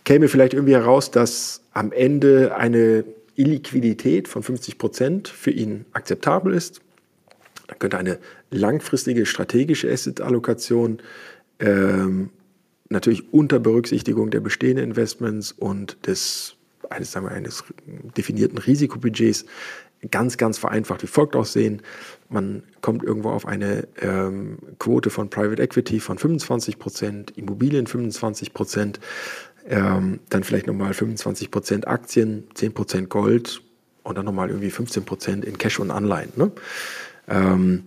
[0.05, 3.03] käme vielleicht irgendwie heraus, dass am Ende eine
[3.35, 6.79] Illiquidität von 50 Prozent für ihn akzeptabel ist.
[7.67, 8.19] Dann könnte eine
[8.51, 10.99] langfristige strategische Asset-Allokation
[11.59, 12.29] ähm,
[12.91, 16.55] natürlich unter Berücksichtigung der bestehenden Investments und des
[16.89, 17.63] eines, sagen wir, eines
[18.17, 19.45] definierten Risikobudgets
[20.09, 21.81] ganz, ganz vereinfacht wie folgt aussehen.
[22.29, 28.53] Man kommt irgendwo auf eine ähm, Quote von Private Equity von 25 Prozent, Immobilien 25
[28.53, 28.99] Prozent,
[29.67, 33.61] ähm, dann vielleicht nochmal 25 Prozent Aktien, 10 Prozent Gold
[34.03, 36.31] und dann nochmal irgendwie 15 Prozent in Cash und Anleihen.
[36.35, 36.51] Ne?
[37.27, 37.83] Ähm,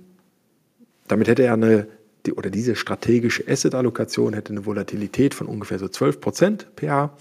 [1.08, 1.88] damit hätte er eine
[2.26, 7.16] die, oder diese strategische Asset-Allokation hätte eine Volatilität von ungefähr so 12 Prozent PA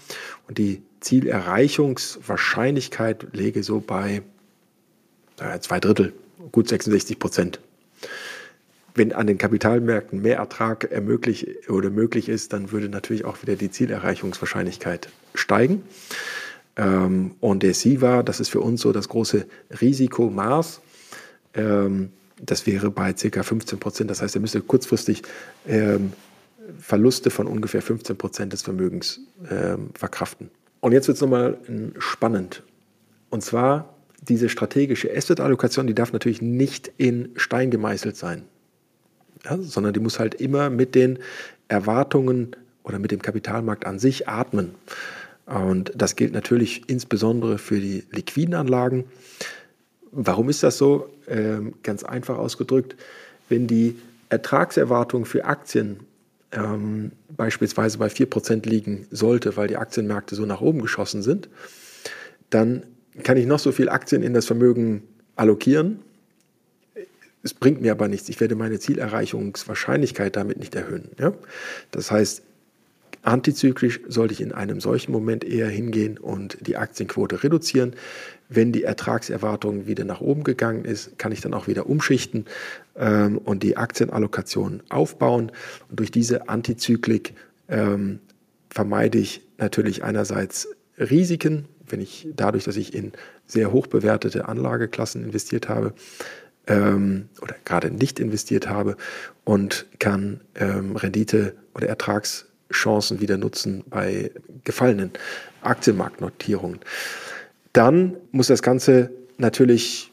[0.48, 4.22] und die Zielerreichungswahrscheinlichkeit läge so bei
[5.38, 6.12] äh, zwei Drittel,
[6.52, 7.60] gut 66 Prozent.
[8.94, 13.56] Wenn an den Kapitalmärkten mehr Ertrag ermöglich oder möglich ist, dann würde natürlich auch wieder
[13.56, 15.82] die Zielerreichungswahrscheinlichkeit steigen.
[16.76, 19.46] Ähm, und der SIVA, das ist für uns so das große
[19.80, 20.80] Risikomaß,
[21.54, 23.42] Ähm, das wäre bei ca.
[23.42, 24.10] 15 Prozent.
[24.10, 25.22] Das heißt, er müsste kurzfristig
[25.66, 26.12] ähm,
[26.78, 29.20] Verluste von ungefähr 15 Prozent des Vermögens
[29.50, 30.50] ähm, verkraften.
[30.80, 31.58] Und jetzt wird es nochmal
[31.98, 32.62] spannend.
[33.30, 38.44] Und zwar diese strategische Asset-Allokation, die darf natürlich nicht in Stein gemeißelt sein,
[39.44, 41.18] ja, sondern die muss halt immer mit den
[41.68, 44.74] Erwartungen oder mit dem Kapitalmarkt an sich atmen.
[45.46, 49.04] Und das gilt natürlich insbesondere für die liquiden Anlagen.
[50.14, 51.08] Warum ist das so?
[51.28, 52.96] Ähm, ganz einfach ausgedrückt,
[53.48, 53.96] wenn die
[54.28, 56.00] Ertragserwartung für Aktien
[56.52, 61.48] ähm, beispielsweise bei 4% liegen sollte, weil die Aktienmärkte so nach oben geschossen sind,
[62.50, 62.84] dann
[63.22, 65.02] kann ich noch so viel Aktien in das Vermögen
[65.36, 66.00] allokieren.
[67.42, 68.28] Es bringt mir aber nichts.
[68.28, 71.10] Ich werde meine Zielerreichungswahrscheinlichkeit damit nicht erhöhen.
[71.18, 71.34] Ja?
[71.90, 72.42] Das heißt,
[73.22, 77.94] antizyklisch sollte ich in einem solchen Moment eher hingehen und die Aktienquote reduzieren.
[78.48, 82.44] Wenn die Ertragserwartung wieder nach oben gegangen ist, kann ich dann auch wieder umschichten
[82.96, 85.50] ähm, und die Aktienallokation aufbauen.
[85.88, 87.34] Und durch diese Antizyklik
[87.68, 88.20] ähm,
[88.70, 90.68] vermeide ich natürlich einerseits
[90.98, 93.12] Risiken, wenn ich dadurch, dass ich in
[93.46, 95.94] sehr hoch bewertete Anlageklassen investiert habe
[96.66, 98.96] ähm, oder gerade nicht investiert habe
[99.44, 104.30] und kann ähm, Rendite oder Ertragschancen wieder nutzen bei
[104.64, 105.10] gefallenen
[105.62, 106.80] Aktienmarktnotierungen.
[107.74, 110.10] Dann muss das Ganze natürlich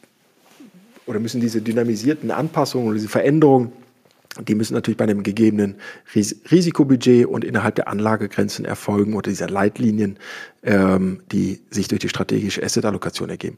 [1.05, 3.71] oder müssen diese dynamisierten Anpassungen oder diese Veränderungen
[4.39, 5.75] die müssen natürlich bei einem gegebenen
[6.15, 10.17] Risikobudget und innerhalb der Anlagegrenzen erfolgen oder dieser Leitlinien,
[10.63, 13.57] ähm, die sich durch die strategische Asset-Allokation ergeben.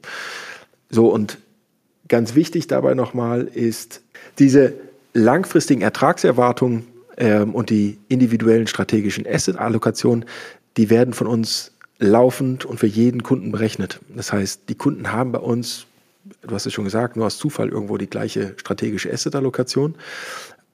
[0.90, 1.38] So, und
[2.08, 4.02] ganz wichtig dabei nochmal ist,
[4.40, 4.74] diese
[5.14, 6.88] langfristigen Ertragserwartungen
[7.18, 10.26] ähm, und die individuellen strategischen Asset-Allokationen,
[10.78, 11.73] die werden von uns
[12.04, 14.00] laufend und für jeden Kunden berechnet.
[14.16, 15.88] Das heißt, die Kunden haben bei uns
[16.42, 19.96] du hast es schon gesagt, nur aus Zufall irgendwo die gleiche strategische Asset-Allokation.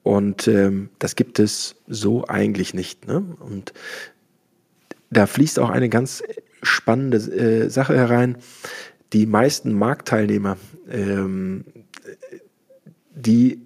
[0.02, 3.06] Und ähm, das gibt es so eigentlich nicht.
[3.06, 3.22] Ne?
[3.40, 3.72] Und
[5.10, 6.22] da fließt auch eine ganz
[6.62, 8.36] spannende äh, Sache herein.
[9.12, 10.56] Die meisten Marktteilnehmer,
[10.90, 11.64] ähm,
[13.14, 13.60] die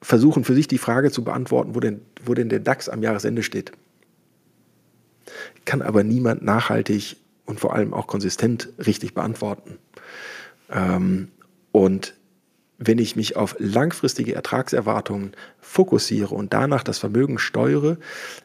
[0.00, 3.42] versuchen für sich die Frage zu beantworten, wo denn, wo denn der DAX am Jahresende
[3.42, 3.72] steht.
[5.64, 9.78] Kann aber niemand nachhaltig und vor allem auch konsistent richtig beantworten.
[10.70, 11.28] Ähm,
[11.72, 12.14] und
[12.78, 17.96] wenn ich mich auf langfristige Ertragserwartungen fokussiere und danach das Vermögen steuere,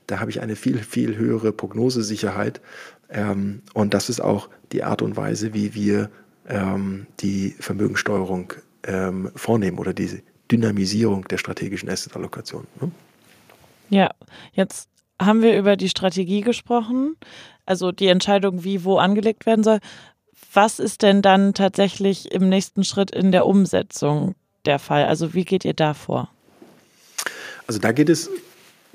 [0.07, 2.61] da habe ich eine viel, viel höhere Prognosesicherheit.
[3.09, 6.09] Ähm, und das ist auch die Art und Weise, wie wir
[6.47, 8.53] ähm, die Vermögenssteuerung
[8.83, 12.67] ähm, vornehmen oder diese Dynamisierung der strategischen Assetallokation.
[12.79, 12.91] Ne?
[13.89, 14.11] Ja,
[14.53, 14.89] jetzt
[15.21, 17.15] haben wir über die Strategie gesprochen,
[17.65, 19.79] also die Entscheidung, wie wo angelegt werden soll.
[20.53, 25.05] Was ist denn dann tatsächlich im nächsten Schritt in der Umsetzung der Fall?
[25.05, 26.29] Also wie geht ihr da vor?
[27.67, 28.29] Also da geht es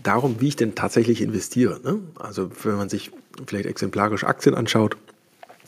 [0.02, 1.80] darum, wie ich denn tatsächlich investiere.
[1.82, 2.00] Ne?
[2.18, 3.10] Also wenn man sich
[3.46, 4.96] vielleicht exemplarisch Aktien anschaut,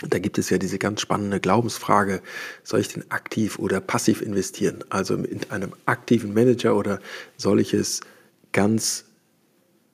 [0.06, 2.20] da gibt es ja diese ganz spannende Glaubensfrage,
[2.62, 4.84] soll ich denn aktiv oder passiv investieren?
[4.90, 7.00] Also in einem aktiven Manager oder
[7.36, 8.00] soll ich es
[8.52, 9.07] ganz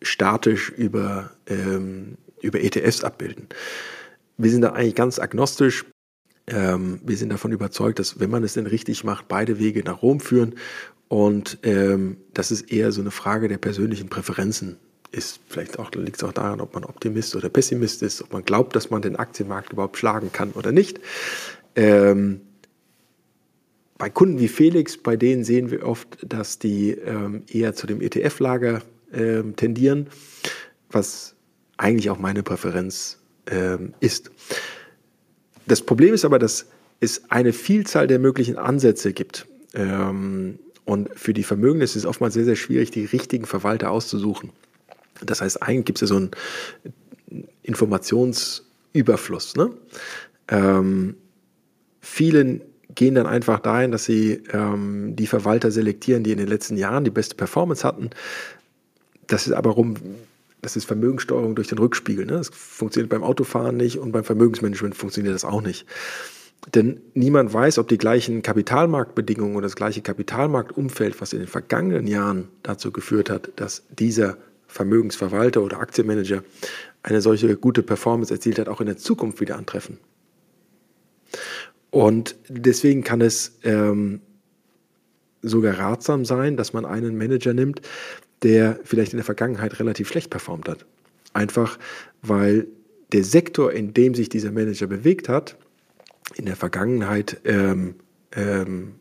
[0.05, 3.49] statisch über, ähm, über ETFs abbilden?
[4.37, 5.85] Wir sind da eigentlich ganz agnostisch.
[6.47, 10.03] Ähm, wir sind davon überzeugt, dass wenn man es denn richtig macht, beide Wege nach
[10.03, 10.55] Rom führen.
[11.09, 14.77] Und ähm, das ist eher so eine Frage der persönlichen Präferenzen
[15.11, 15.41] ist.
[15.49, 18.75] Vielleicht auch, liegt es auch daran, ob man Optimist oder Pessimist ist, ob man glaubt,
[18.77, 21.01] dass man den Aktienmarkt überhaupt schlagen kann oder nicht.
[21.77, 22.41] Ähm,
[23.97, 28.01] bei Kunden wie Felix, bei denen sehen wir oft, dass die ähm, eher zu dem
[28.01, 28.83] ETF-Lager
[29.15, 30.09] ähm, tendieren,
[30.91, 31.35] was
[31.77, 34.31] eigentlich auch meine Präferenz ähm, ist.
[35.67, 36.67] Das Problem ist aber, dass
[37.01, 39.47] es eine Vielzahl der möglichen Ansätze gibt.
[39.75, 44.51] Ähm, und für die Vermögenden ist es oftmals sehr, sehr schwierig, die richtigen Verwalter auszusuchen.
[45.23, 46.31] Das heißt, eigentlich gibt es ja so einen
[47.63, 49.57] Informationsüberfluss.
[49.57, 49.71] Ne?
[50.49, 51.17] Ähm,
[52.01, 52.61] vielen
[52.95, 57.05] gehen dann einfach dahin, dass sie ähm, die Verwalter selektieren, die in den letzten Jahren
[57.05, 58.11] die beste Performance hatten.
[59.27, 59.95] Das ist aber rum
[60.65, 62.25] das ist Vermögenssteuerung durch den Rückspiegel.
[62.25, 62.33] Ne?
[62.33, 65.87] Das funktioniert beim Autofahren nicht und beim Vermögensmanagement funktioniert das auch nicht.
[66.75, 72.07] Denn niemand weiß, ob die gleichen Kapitalmarktbedingungen oder das gleiche Kapitalmarktumfeld, was in den vergangenen
[72.07, 76.43] Jahren dazu geführt hat, dass dieser Vermögensverwalter oder Aktienmanager
[77.03, 79.99] eine solche gute Performance erzielt hat, auch in der Zukunft wieder antreffen.
[81.91, 84.23] Und deswegen kann es ähm,
[85.43, 87.83] sogar ratsam sein, dass man einen Manager nimmt,
[88.45, 90.87] der vielleicht in der Vergangenheit relativ schlecht performt hat.
[91.33, 91.79] Einfach
[92.23, 92.69] weil
[93.13, 95.57] der Sektor, in dem sich dieser Manager bewegt hat,
[96.37, 97.97] in der Vergangenheit ähm,
[98.33, 98.95] ähm,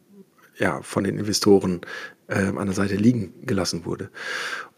[0.58, 1.82] ja, von den Investoren
[2.28, 4.10] äh, an der Seite liegen gelassen wurde.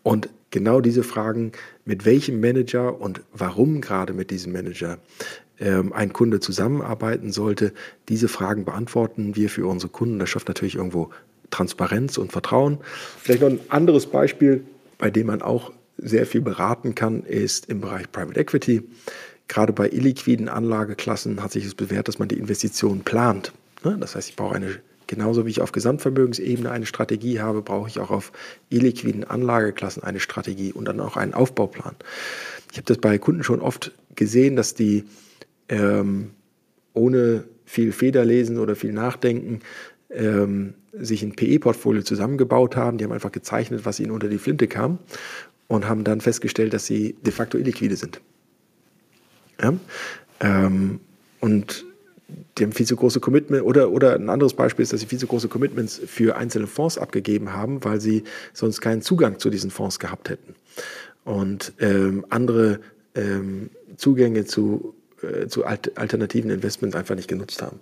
[0.03, 1.51] Und genau diese Fragen,
[1.84, 4.99] mit welchem Manager und warum gerade mit diesem Manager
[5.59, 7.74] ähm, ein Kunde zusammenarbeiten sollte,
[8.09, 10.20] diese Fragen beantworten wir für unsere Kunden.
[10.20, 11.09] Das schafft natürlich irgendwo
[11.51, 12.79] Transparenz und Vertrauen.
[13.21, 14.63] Vielleicht noch ein anderes Beispiel,
[14.97, 18.83] bei dem man auch sehr viel beraten kann, ist im Bereich Private Equity.
[19.47, 23.53] Gerade bei illiquiden Anlageklassen hat sich es bewährt, dass man die Investitionen plant.
[23.83, 23.97] Ne?
[23.99, 27.99] Das heißt, ich brauche eine, genauso wie ich auf Gesamtvermögensebene eine Strategie habe, brauche ich
[27.99, 28.31] auch auf
[28.69, 31.95] illiquiden Anlageklassen eine Strategie und dann auch einen Aufbauplan.
[32.71, 35.05] Ich habe das bei Kunden schon oft gesehen, dass die
[35.69, 36.31] ähm,
[36.93, 39.61] ohne viel Federlesen oder viel Nachdenken
[40.09, 42.97] ähm, sich ein PE-Portfolio zusammengebaut haben.
[42.97, 44.99] Die haben einfach gezeichnet, was ihnen unter die Flinte kam
[45.67, 48.21] und haben dann festgestellt, dass sie de facto illiquide sind.
[49.61, 49.73] Ja?
[50.41, 50.99] Ähm,
[51.39, 51.85] und
[52.57, 55.19] die haben viel zu große Commitments, oder, oder ein anderes Beispiel ist, dass sie viel
[55.19, 58.23] zu große Commitments für einzelne Fonds abgegeben haben, weil sie
[58.53, 60.55] sonst keinen Zugang zu diesen Fonds gehabt hätten.
[61.23, 62.79] Und ähm, andere
[63.15, 67.79] ähm, Zugänge zu, äh, zu alternativen Investments einfach nicht genutzt haben.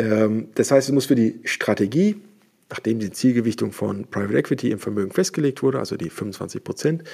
[0.00, 2.16] Ähm, das heißt, es muss für die Strategie,
[2.70, 7.04] nachdem die Zielgewichtung von Private Equity im Vermögen festgelegt wurde, also die 25 Prozent,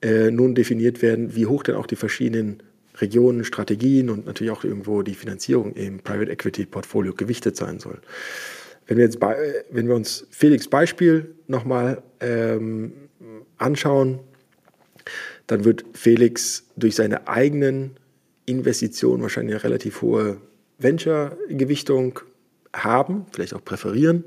[0.00, 2.62] äh, nun definiert werden, wie hoch denn auch die verschiedenen
[2.96, 7.98] Regionen, Strategien und natürlich auch irgendwo die Finanzierung im Private Equity Portfolio gewichtet sein soll.
[8.86, 12.92] Wenn wir, jetzt bei, äh, wenn wir uns Felix Beispiel nochmal ähm,
[13.58, 14.20] anschauen,
[15.46, 17.96] dann wird Felix durch seine eigenen
[18.46, 20.38] Investitionen wahrscheinlich eine relativ hohe
[20.78, 22.20] Venture-Gewichtung
[22.74, 24.24] haben, vielleicht auch präferieren.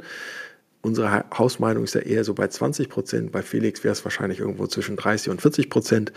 [0.81, 3.31] Unsere Hausmeinung ist ja eher so bei 20 Prozent.
[3.31, 6.11] Bei Felix wäre es wahrscheinlich irgendwo zwischen 30 und 40 Prozent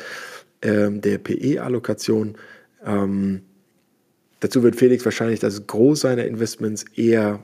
[0.63, 2.37] ähm, der PE-Allokation.
[2.85, 3.43] Ähm,
[4.41, 7.41] dazu wird Felix wahrscheinlich das Groß seiner Investments eher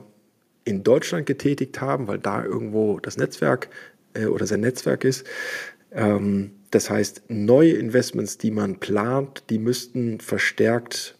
[0.65, 3.69] in Deutschland getätigt haben, weil da irgendwo das Netzwerk
[4.13, 5.25] äh, oder sein Netzwerk ist.
[5.93, 11.15] Ähm, das heißt, neue Investments, die man plant, die müssten verstärkt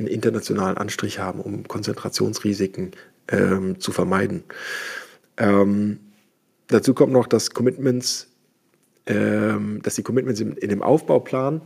[0.00, 2.92] einen internationalen Anstrich haben, um Konzentrationsrisiken
[3.28, 4.44] ähm, zu vermeiden.
[5.36, 6.00] Ähm,
[6.66, 8.28] dazu kommt noch, dass Commitments,
[9.06, 11.62] ähm, dass die Commitments in, in dem Aufbauplan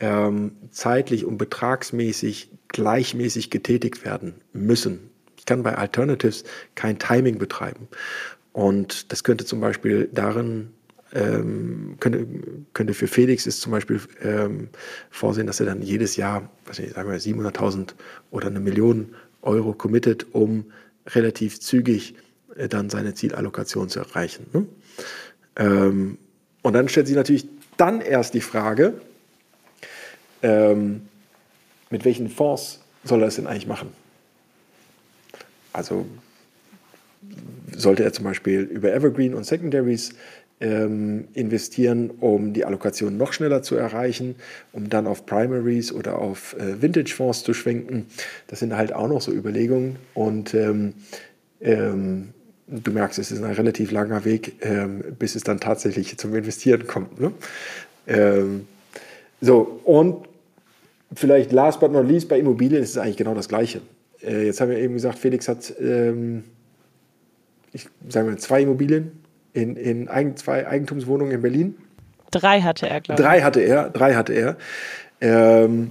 [0.00, 5.10] ähm, zeitlich und betragsmäßig gleichmäßig getätigt werden müssen.
[5.36, 6.44] Ich kann bei Alternatives
[6.74, 7.88] kein Timing betreiben.
[8.52, 10.70] Und das könnte zum Beispiel darin
[11.14, 12.26] ähm, könnte,
[12.72, 14.68] könnte für Felix ist zum Beispiel ähm,
[15.10, 17.94] vorsehen, dass er dann jedes Jahr, was ich sagen wir 700.000
[18.30, 20.72] oder eine Million Euro committet, um
[21.06, 22.14] relativ zügig
[22.56, 24.46] äh, dann seine Zielallokation zu erreichen.
[24.52, 24.66] Ne?
[25.56, 26.18] Ähm,
[26.62, 27.46] und dann stellt sich natürlich
[27.76, 28.94] dann erst die Frage,
[30.42, 31.02] ähm,
[31.90, 33.88] mit welchen Fonds soll er es denn eigentlich machen?
[35.72, 36.06] Also
[37.74, 40.14] sollte er zum Beispiel über Evergreen und Secondaries
[40.62, 44.36] ähm, investieren, um die Allokation noch schneller zu erreichen,
[44.72, 48.06] um dann auf Primaries oder auf äh, Vintage-Fonds zu schwenken.
[48.46, 49.96] Das sind halt auch noch so Überlegungen.
[50.14, 50.94] Und ähm,
[51.60, 52.28] ähm,
[52.68, 56.86] du merkst, es ist ein relativ langer Weg, ähm, bis es dann tatsächlich zum Investieren
[56.86, 57.20] kommt.
[57.20, 57.32] Ne?
[58.06, 58.68] Ähm,
[59.40, 60.28] so, und
[61.12, 63.80] vielleicht last but not least, bei Immobilien ist es eigentlich genau das Gleiche.
[64.22, 66.44] Äh, jetzt haben wir eben gesagt, Felix hat, ähm,
[67.72, 69.21] ich sage mal, zwei Immobilien
[69.54, 71.74] in, in Eigen, zwei Eigentumswohnungen in Berlin.
[72.30, 73.26] Drei hatte er, glaube ich.
[73.26, 74.56] Drei hatte er, drei hatte er.
[75.20, 75.90] Ähm,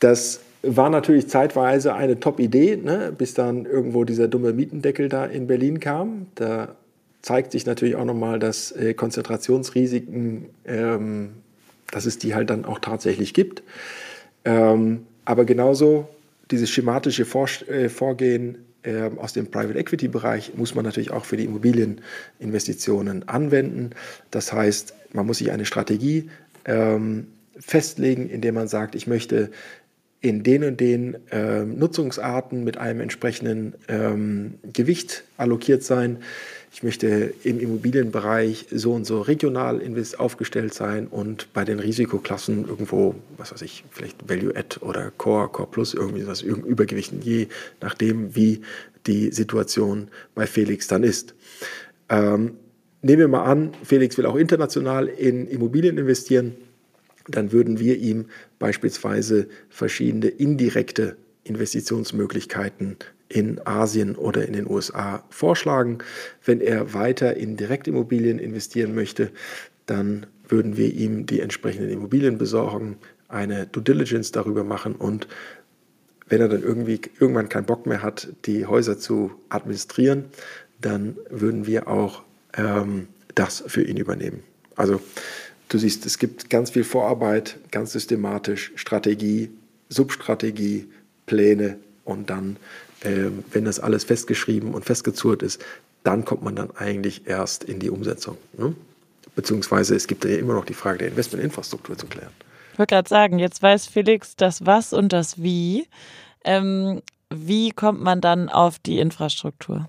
[0.00, 5.46] das war natürlich zeitweise eine Top-Idee, ne, bis dann irgendwo dieser dumme Mietendeckel da in
[5.46, 6.26] Berlin kam.
[6.36, 6.76] Da
[7.22, 11.30] zeigt sich natürlich auch nochmal, dass äh, Konzentrationsrisiken, ähm,
[11.90, 13.62] dass es die halt dann auch tatsächlich gibt.
[14.44, 16.08] Ähm, aber genauso
[16.50, 18.58] dieses schematische Vor äh, Vorgehen
[19.16, 23.90] aus dem Private Equity Bereich muss man natürlich auch für die Immobilieninvestitionen anwenden.
[24.30, 26.30] Das heißt, man muss sich eine Strategie
[26.64, 27.28] ähm,
[27.58, 29.50] festlegen, indem man sagt, ich möchte
[30.20, 36.18] in den und den ähm, Nutzungsarten mit einem entsprechenden ähm, Gewicht allokiert sein
[36.74, 39.80] ich möchte im Immobilienbereich so und so regional
[40.18, 45.48] aufgestellt sein und bei den Risikoklassen irgendwo, was weiß ich, vielleicht Value Add oder Core,
[45.50, 47.46] Core Plus, irgendwie was Übergewichten, je
[47.80, 48.62] nachdem, wie
[49.06, 51.36] die Situation bei Felix dann ist.
[52.08, 52.56] Ähm,
[53.02, 56.56] nehmen wir mal an, Felix will auch international in Immobilien investieren,
[57.28, 58.26] dann würden wir ihm
[58.58, 62.96] beispielsweise verschiedene indirekte Investitionsmöglichkeiten
[63.28, 65.98] in Asien oder in den USA vorschlagen.
[66.44, 69.30] Wenn er weiter in Direktimmobilien investieren möchte,
[69.86, 72.96] dann würden wir ihm die entsprechenden Immobilien besorgen,
[73.28, 75.26] eine Due Diligence darüber machen und
[76.28, 80.24] wenn er dann irgendwie irgendwann keinen Bock mehr hat, die Häuser zu administrieren,
[80.80, 82.22] dann würden wir auch
[82.56, 84.42] ähm, das für ihn übernehmen.
[84.76, 85.00] Also
[85.68, 89.50] du siehst, es gibt ganz viel Vorarbeit, ganz systematisch, Strategie,
[89.88, 90.88] Substrategie,
[91.26, 92.56] Pläne und dann,
[93.04, 95.64] äh, wenn das alles festgeschrieben und festgezurrt ist,
[96.02, 98.36] dann kommt man dann eigentlich erst in die Umsetzung.
[98.58, 98.74] Ne?
[99.36, 102.30] Beziehungsweise es gibt ja immer noch die Frage der Investmentinfrastruktur zu klären.
[102.72, 105.86] Ich wollte gerade sagen, jetzt weiß Felix das Was und das Wie.
[106.44, 109.88] Ähm, wie kommt man dann auf die Infrastruktur?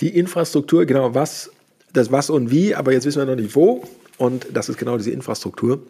[0.00, 1.50] Die Infrastruktur, genau, was,
[1.92, 3.84] das Was und Wie, aber jetzt wissen wir noch nicht wo.
[4.18, 5.82] Und das ist genau diese Infrastruktur.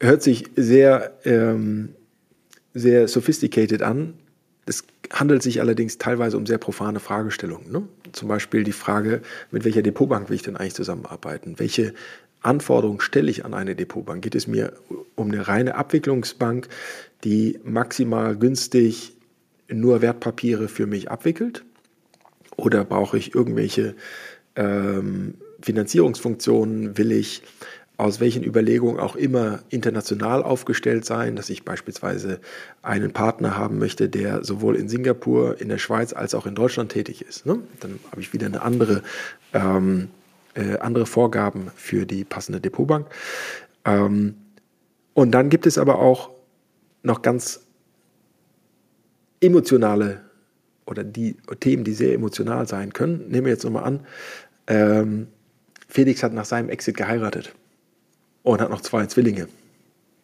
[0.00, 1.94] Hört sich sehr, ähm,
[2.74, 4.14] sehr sophisticated an.
[4.66, 7.70] Es handelt sich allerdings teilweise um sehr profane Fragestellungen.
[7.70, 7.82] Ne?
[8.12, 11.58] Zum Beispiel die Frage, mit welcher Depotbank will ich denn eigentlich zusammenarbeiten?
[11.58, 11.94] Welche
[12.42, 14.22] Anforderungen stelle ich an eine Depotbank?
[14.22, 14.72] Geht es mir
[15.16, 16.68] um eine reine Abwicklungsbank,
[17.24, 19.12] die maximal günstig
[19.68, 21.64] nur Wertpapiere für mich abwickelt?
[22.56, 23.94] Oder brauche ich irgendwelche
[24.54, 26.96] ähm, Finanzierungsfunktionen?
[26.98, 27.42] Will ich
[28.00, 32.40] aus welchen Überlegungen auch immer international aufgestellt sein, dass ich beispielsweise
[32.80, 36.90] einen Partner haben möchte, der sowohl in Singapur, in der Schweiz als auch in Deutschland
[36.90, 37.44] tätig ist.
[37.44, 37.58] Ne?
[37.80, 39.02] Dann habe ich wieder eine andere,
[39.52, 40.08] ähm,
[40.54, 43.06] äh, andere Vorgaben für die passende Depotbank.
[43.84, 44.34] Ähm,
[45.12, 46.30] und dann gibt es aber auch
[47.02, 47.66] noch ganz
[49.42, 50.22] emotionale
[50.86, 53.28] oder die Themen, die sehr emotional sein können.
[53.28, 54.06] Nehmen wir jetzt nochmal an,
[54.68, 55.26] ähm,
[55.86, 57.54] Felix hat nach seinem Exit geheiratet
[58.42, 59.48] und hat noch zwei Zwillinge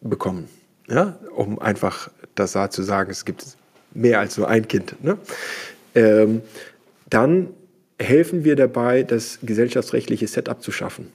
[0.01, 0.47] bekommen.
[0.87, 3.57] Ja, um einfach das da zu sagen, es gibt
[3.93, 5.03] mehr als nur ein Kind.
[5.03, 5.17] Ne?
[5.95, 6.41] Ähm,
[7.09, 7.49] dann
[7.99, 11.11] helfen wir dabei, das gesellschaftsrechtliche Setup zu schaffen,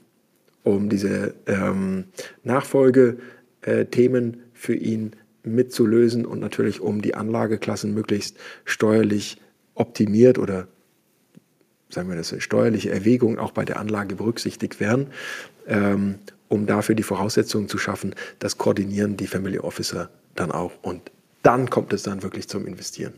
[0.65, 2.05] um diese ähm,
[2.45, 5.13] Nachfolgethemen für ihn
[5.45, 9.41] mitzulösen und natürlich um die Anlageklassen möglichst steuerlich
[9.75, 10.69] optimiert oder
[11.89, 15.09] sagen wir das, steuerliche Erwägungen auch bei der Anlage berücksichtigt werden.
[15.67, 16.17] Ähm,
[16.53, 20.73] um dafür die Voraussetzungen zu schaffen, das koordinieren die Family Officer dann auch.
[20.83, 21.11] Und
[21.43, 23.15] dann kommt es dann wirklich zum Investieren.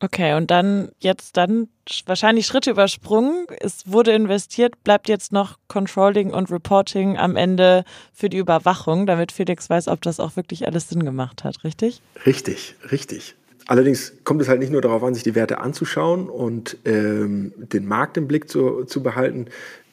[0.00, 1.68] Okay, und dann jetzt dann
[2.04, 3.46] wahrscheinlich Schritte übersprungen.
[3.60, 9.32] Es wurde investiert, bleibt jetzt noch Controlling und Reporting am Ende für die Überwachung, damit
[9.32, 12.02] Felix weiß, ob das auch wirklich alles Sinn gemacht hat, richtig?
[12.26, 13.36] Richtig, richtig.
[13.68, 17.86] Allerdings kommt es halt nicht nur darauf an, sich die Werte anzuschauen und ähm, den
[17.86, 19.46] Markt im Blick zu, zu behalten.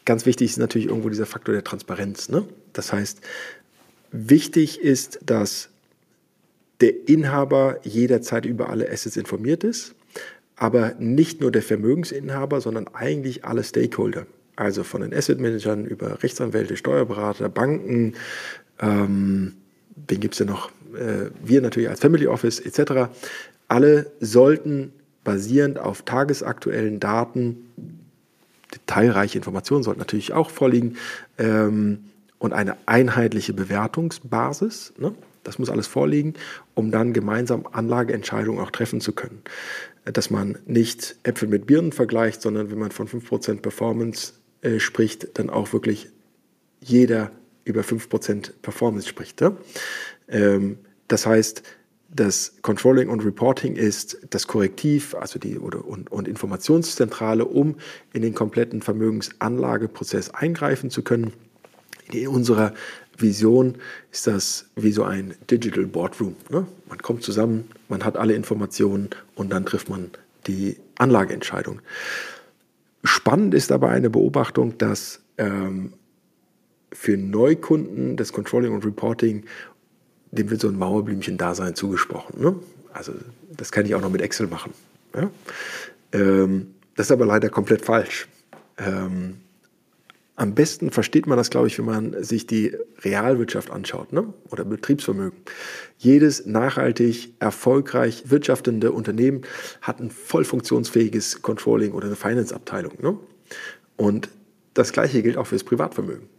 [0.06, 2.30] Ganz wichtig ist natürlich irgendwo dieser Faktor der Transparenz.
[2.30, 2.46] Ne?
[2.74, 3.22] Das heißt,
[4.12, 5.70] wichtig ist, dass
[6.82, 9.96] der Inhaber jederzeit über alle Assets informiert ist,
[10.56, 14.26] aber nicht nur der Vermögensinhaber, sondern eigentlich alle Stakeholder.
[14.56, 18.14] Also von den Asset Managern über Rechtsanwälte, Steuerberater, Banken,
[18.80, 19.54] ähm,
[20.08, 20.70] wen gibt es denn noch?
[20.94, 23.10] Äh, wir natürlich als Family Office etc.
[23.68, 24.94] Alle sollten
[25.24, 27.66] basierend auf tagesaktuellen Daten
[28.74, 30.98] detailreiche Informationen sollten natürlich auch vorliegen
[31.38, 32.06] ähm,
[32.40, 34.94] und eine einheitliche Bewertungsbasis.
[34.98, 35.14] Ne?
[35.44, 36.34] Das muss alles vorliegen,
[36.74, 39.42] um dann gemeinsam Anlageentscheidungen auch treffen zu können.
[40.06, 45.38] Dass man nicht Äpfel mit Birnen vergleicht, sondern wenn man von 5% Performance äh, spricht,
[45.38, 46.10] dann auch wirklich
[46.82, 47.32] jeder
[47.66, 49.40] über 5% Performance spricht.
[49.42, 49.56] Ne?
[50.28, 51.64] Ähm, das heißt,
[52.16, 57.76] das Controlling und Reporting ist das Korrektiv, also die oder, und, und Informationszentrale, um
[58.14, 61.34] in den kompletten Vermögensanlageprozess eingreifen zu können.
[62.12, 62.74] In unserer
[63.18, 63.76] Vision
[64.12, 66.36] ist das wie so ein Digital Boardroom.
[66.50, 66.68] Ne?
[66.88, 70.12] Man kommt zusammen, man hat alle Informationen und dann trifft man
[70.46, 71.82] die Anlageentscheidung.
[73.04, 75.94] Spannend ist dabei eine Beobachtung, dass ähm,
[76.92, 79.46] für Neukunden das Controlling und Reporting
[80.34, 82.42] dem wird so ein Mauerblümchen-Dasein zugesprochen.
[82.42, 82.56] Ne?
[82.92, 83.14] Also
[83.56, 84.74] das kann ich auch noch mit Excel machen.
[85.16, 85.30] Ja?
[86.12, 88.28] Ähm, das ist aber leider komplett falsch.
[88.78, 89.38] Ähm,
[90.36, 94.34] am besten versteht man das, glaube ich, wenn man sich die Realwirtschaft anschaut ne?
[94.50, 95.38] oder Betriebsvermögen.
[96.00, 99.42] Jedes nachhaltig, erfolgreich wirtschaftende Unternehmen
[99.82, 102.94] hat ein voll funktionsfähiges Controlling oder eine Finance-Abteilung.
[103.02, 103.18] Ne?
[103.96, 104.30] Und
[104.74, 106.33] das Gleiche gilt auch für das Privatvermögen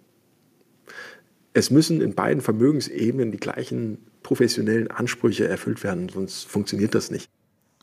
[1.55, 7.31] es müssen in beiden Vermögensebenen die gleichen professionellen Ansprüche erfüllt werden, sonst funktioniert das nicht.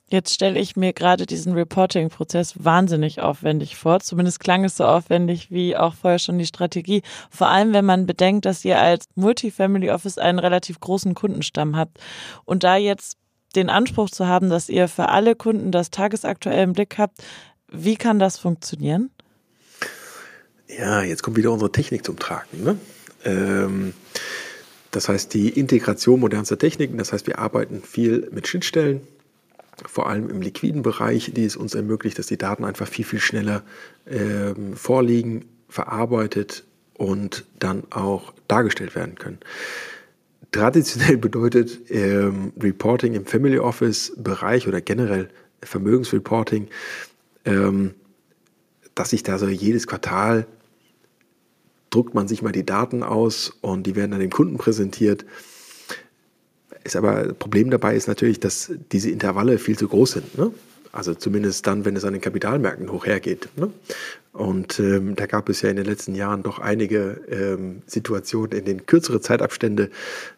[0.09, 4.01] Jetzt stelle ich mir gerade diesen Reporting-Prozess wahnsinnig aufwendig vor.
[4.01, 7.01] Zumindest klang es so aufwendig wie auch vorher schon die Strategie.
[7.29, 11.97] Vor allem, wenn man bedenkt, dass ihr als Multifamily Office einen relativ großen Kundenstamm habt.
[12.43, 13.15] Und da jetzt
[13.55, 17.23] den Anspruch zu haben, dass ihr für alle Kunden das tagesaktuell im Blick habt,
[17.71, 19.11] wie kann das funktionieren?
[20.67, 22.65] Ja, jetzt kommt wieder unsere Technik zum Tragen.
[22.65, 22.77] Ne?
[23.23, 23.93] Ähm,
[24.91, 28.99] Das heißt, die Integration modernster Techniken, das heißt, wir arbeiten viel mit Schnittstellen,
[29.85, 33.21] vor allem im liquiden Bereich, die es uns ermöglicht, dass die Daten einfach viel, viel
[33.21, 33.63] schneller
[34.05, 39.39] äh, vorliegen, verarbeitet und dann auch dargestellt werden können.
[40.51, 45.29] Traditionell bedeutet ähm, Reporting im Family Office Bereich oder generell
[45.63, 46.67] Vermögensreporting,
[47.45, 47.93] ähm,
[48.93, 50.45] dass sich da so jedes Quartal
[51.91, 55.25] druckt man sich mal die Daten aus und die werden dann dem Kunden präsentiert.
[56.83, 60.37] Ist aber das Problem dabei ist natürlich, dass diese Intervalle viel zu groß sind.
[60.37, 60.51] Ne?
[60.91, 63.49] Also zumindest dann, wenn es an den Kapitalmärkten hochhergeht.
[63.55, 63.71] Ne?
[64.33, 68.65] Und ähm, da gab es ja in den letzten Jahren doch einige ähm, Situationen, in
[68.65, 69.89] denen kürzere Zeitabstände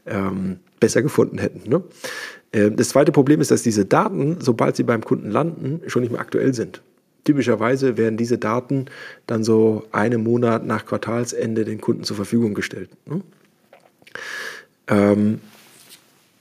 [0.05, 1.69] ähm, besser gefunden hätten.
[1.69, 1.83] Ne?
[2.51, 6.11] Ähm, das zweite Problem ist, dass diese Daten, sobald sie beim Kunden landen, schon nicht
[6.11, 6.81] mehr aktuell sind.
[7.23, 8.85] Typischerweise werden diese Daten
[9.27, 12.89] dann so einen Monat nach Quartalsende den Kunden zur Verfügung gestellt.
[13.05, 13.21] Ne?
[14.87, 15.39] Ähm,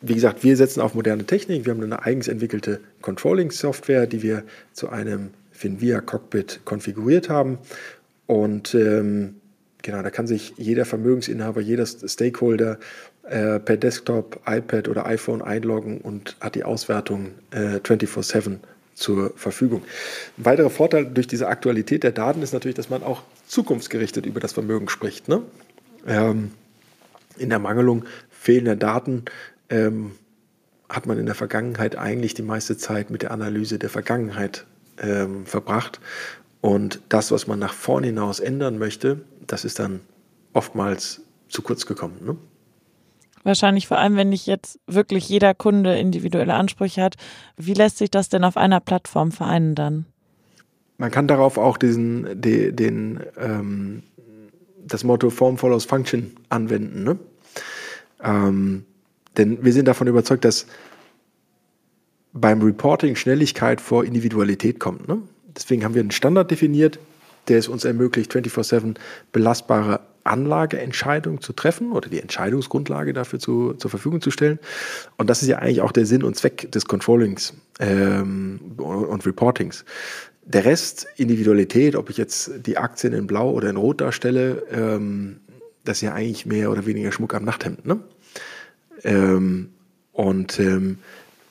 [0.00, 1.64] wie gesagt, wir setzen auf moderne Technik.
[1.64, 7.58] Wir haben eine eigens entwickelte Controlling-Software, die wir zu einem Finvia Cockpit konfiguriert haben.
[8.26, 9.36] Und ähm,
[9.82, 12.78] genau, da kann sich jeder Vermögensinhaber, jeder Stakeholder
[13.22, 18.58] äh, per Desktop, iPad oder iPhone einloggen und hat die Auswertung äh, 24/7
[18.94, 19.82] zur Verfügung.
[20.38, 24.40] Ein weiterer Vorteil durch diese Aktualität der Daten ist natürlich, dass man auch zukunftsgerichtet über
[24.40, 25.28] das Vermögen spricht.
[25.28, 25.42] Ne?
[26.06, 26.52] Ähm,
[27.38, 29.24] in der Mangelung fehlender Daten
[29.70, 30.12] ähm,
[30.88, 34.66] hat man in der Vergangenheit eigentlich die meiste Zeit mit der Analyse der Vergangenheit
[34.98, 36.00] ähm, verbracht.
[36.60, 40.00] Und das, was man nach vorn hinaus ändern möchte, das ist dann
[40.52, 42.18] oftmals zu kurz gekommen.
[42.24, 42.36] Ne?
[43.44, 47.16] Wahrscheinlich vor allem, wenn nicht jetzt wirklich jeder Kunde individuelle Ansprüche hat.
[47.56, 50.06] Wie lässt sich das denn auf einer Plattform vereinen dann?
[50.98, 54.02] Man kann darauf auch diesen, den, den ähm,
[54.86, 57.02] das Motto Form follows Function anwenden.
[57.02, 57.18] Ne?
[58.22, 58.84] Ähm,
[59.36, 60.66] denn wir sind davon überzeugt, dass
[62.32, 65.08] beim Reporting Schnelligkeit vor Individualität kommt.
[65.08, 65.18] Ne?
[65.56, 66.98] Deswegen haben wir einen Standard definiert,
[67.48, 68.94] der es uns ermöglicht, 24-7
[69.32, 74.58] belastbare Anlageentscheidungen zu treffen oder die Entscheidungsgrundlage dafür zu, zur Verfügung zu stellen.
[75.16, 79.84] Und das ist ja eigentlich auch der Sinn und Zweck des Controllings ähm, und Reportings.
[80.44, 85.40] Der Rest, Individualität, ob ich jetzt die Aktien in Blau oder in Rot darstelle, ähm,
[85.84, 87.86] das ist ja eigentlich mehr oder weniger Schmuck am Nachthemd.
[87.86, 88.00] Ne?
[89.04, 89.70] Ähm,
[90.12, 90.98] und ähm,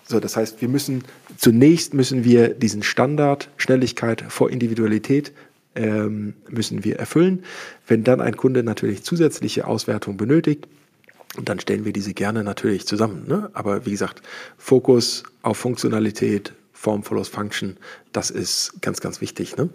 [0.03, 1.03] so, das heißt, wir müssen
[1.37, 5.31] zunächst müssen wir diesen Standard Schnelligkeit vor Individualität
[5.75, 7.43] ähm, müssen wir erfüllen.
[7.87, 10.67] Wenn dann ein Kunde natürlich zusätzliche Auswertung benötigt,
[11.41, 13.25] dann stellen wir diese gerne natürlich zusammen.
[13.27, 13.49] Ne?
[13.53, 14.21] Aber wie gesagt,
[14.57, 17.77] Fokus auf Funktionalität, Form follows Function,
[18.11, 19.55] das ist ganz, ganz wichtig.
[19.55, 19.69] Ne?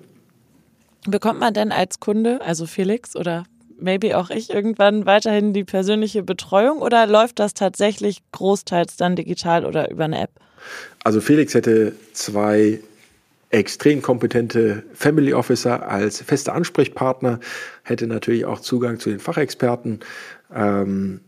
[1.07, 3.45] Bekommt man denn als Kunde, also Felix oder
[3.79, 9.65] maybe auch ich irgendwann weiterhin die persönliche Betreuung oder läuft das tatsächlich großteils dann digital
[9.65, 10.31] oder über eine App?
[11.05, 12.81] Also Felix hätte zwei
[13.51, 17.41] extrem kompetente Family Officer als fester Ansprechpartner,
[17.83, 20.01] hätte natürlich auch Zugang zu den Fachexperten.
[20.55, 21.21] Ähm,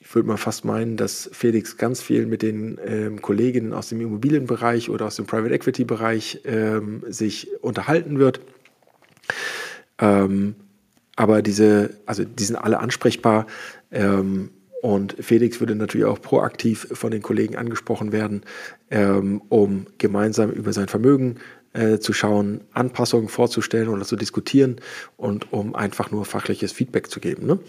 [0.00, 4.00] ich würde mal fast meinen, dass Felix ganz viel mit den ähm, Kolleginnen aus dem
[4.00, 8.40] Immobilienbereich oder aus dem Private Equity Bereich ähm, sich unterhalten wird.
[9.98, 10.54] Ähm,
[11.16, 13.46] aber diese, also die sind alle ansprechbar.
[14.84, 18.42] Und Felix würde natürlich auch proaktiv von den Kollegen angesprochen werden,
[18.90, 21.36] ähm, um gemeinsam über sein Vermögen
[21.72, 24.76] äh, zu schauen, Anpassungen vorzustellen oder zu diskutieren
[25.16, 27.46] und um einfach nur fachliches Feedback zu geben.
[27.46, 27.60] Ne?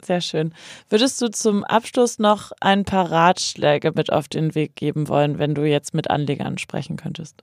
[0.00, 0.54] Sehr schön.
[0.88, 5.56] Würdest du zum Abschluss noch ein paar Ratschläge mit auf den Weg geben wollen, wenn
[5.56, 7.42] du jetzt mit Anlegern sprechen könntest?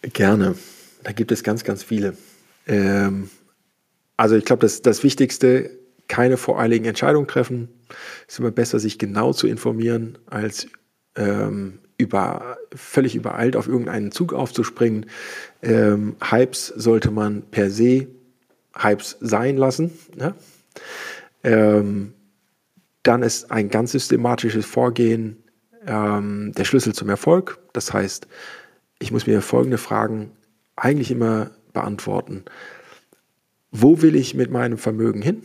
[0.00, 0.54] Gerne.
[1.02, 2.16] Da gibt es ganz, ganz viele.
[2.68, 3.30] Ähm,
[4.16, 7.68] also ich glaube, das, das Wichtigste keine voreiligen Entscheidungen treffen.
[8.26, 10.66] Es ist immer besser, sich genau zu informieren, als
[11.16, 15.06] ähm, über, völlig übereilt auf irgendeinen Zug aufzuspringen.
[15.62, 18.08] Ähm, Hypes sollte man per se
[18.76, 19.92] Hypes sein lassen.
[20.16, 20.34] Ne?
[21.44, 22.12] Ähm,
[23.02, 25.42] dann ist ein ganz systematisches Vorgehen
[25.86, 27.58] ähm, der Schlüssel zum Erfolg.
[27.72, 28.26] Das heißt,
[28.98, 30.32] ich muss mir folgende Fragen
[30.76, 32.44] eigentlich immer beantworten.
[33.70, 35.42] Wo will ich mit meinem Vermögen hin?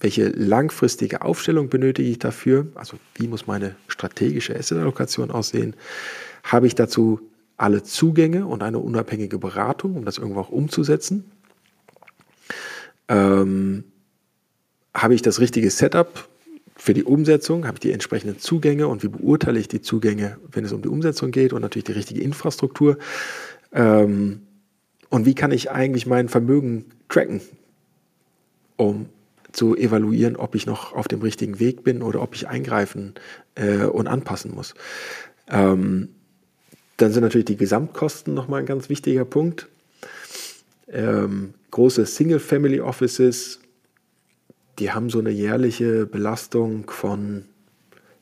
[0.00, 2.66] Welche langfristige Aufstellung benötige ich dafür?
[2.74, 5.76] Also wie muss meine strategische Asset-Allokation aussehen?
[6.42, 7.20] Habe ich dazu
[7.58, 11.30] alle Zugänge und eine unabhängige Beratung, um das irgendwo auch umzusetzen?
[13.08, 13.84] Ähm,
[14.94, 16.28] habe ich das richtige Setup
[16.76, 17.66] für die Umsetzung?
[17.66, 20.88] Habe ich die entsprechenden Zugänge und wie beurteile ich die Zugänge, wenn es um die
[20.88, 22.96] Umsetzung geht und natürlich die richtige Infrastruktur?
[23.72, 24.40] Ähm,
[25.10, 27.42] und wie kann ich eigentlich mein Vermögen tracken,
[28.76, 29.10] um
[29.52, 33.14] zu evaluieren, ob ich noch auf dem richtigen Weg bin oder ob ich eingreifen
[33.54, 34.74] äh, und anpassen muss.
[35.48, 36.08] Ähm,
[36.96, 39.68] dann sind natürlich die Gesamtkosten nochmal ein ganz wichtiger Punkt.
[40.88, 43.60] Ähm, große Single-Family-Offices,
[44.78, 47.44] die haben so eine jährliche Belastung von,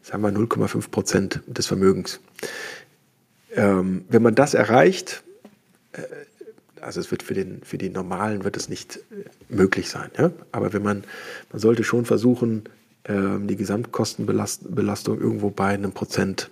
[0.02, 2.20] sagen wir, 0,5 Prozent des Vermögens.
[3.52, 5.22] Ähm, wenn man das erreicht,
[5.92, 6.02] äh,
[6.82, 10.10] also es wird für, den, für die Normalen wird es nicht äh, möglich sein.
[10.16, 10.30] Ja?
[10.52, 11.04] Aber wenn man,
[11.52, 12.64] man sollte schon versuchen,
[13.04, 16.50] ähm, die Gesamtkostenbelastung irgendwo bei einem Prozent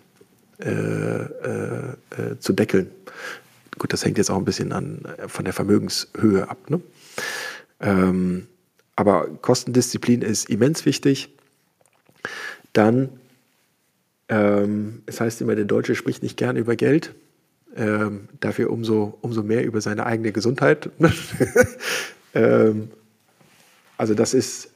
[0.58, 2.90] äh, äh, äh, zu deckeln.
[3.78, 6.70] Gut, das hängt jetzt auch ein bisschen an, äh, von der Vermögenshöhe ab.
[6.70, 6.80] Ne?
[7.80, 8.46] Ähm,
[8.96, 11.28] aber Kostendisziplin ist immens wichtig.
[12.72, 13.10] Dann,
[14.30, 17.14] ähm, es heißt immer, der Deutsche spricht nicht gerne über Geld
[17.76, 20.90] ähm, dafür umso, umso mehr über seine eigene Gesundheit.
[22.34, 22.90] ähm,
[23.96, 24.70] also das ist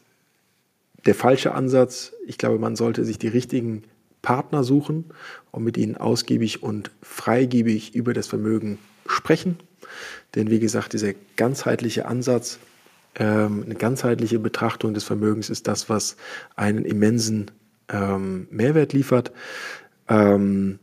[1.07, 2.12] der falsche Ansatz.
[2.26, 3.84] Ich glaube, man sollte sich die richtigen
[4.22, 5.07] Partner suchen
[5.51, 9.57] und mit ihnen ausgiebig und freigebig über das Vermögen sprechen.
[10.34, 12.59] Denn wie gesagt, dieser ganzheitliche Ansatz,
[13.16, 16.16] ähm, eine ganzheitliche Betrachtung des Vermögens ist das, was
[16.55, 17.51] einen immensen
[17.88, 19.32] ähm, Mehrwert liefert.
[20.09, 20.78] Ähm,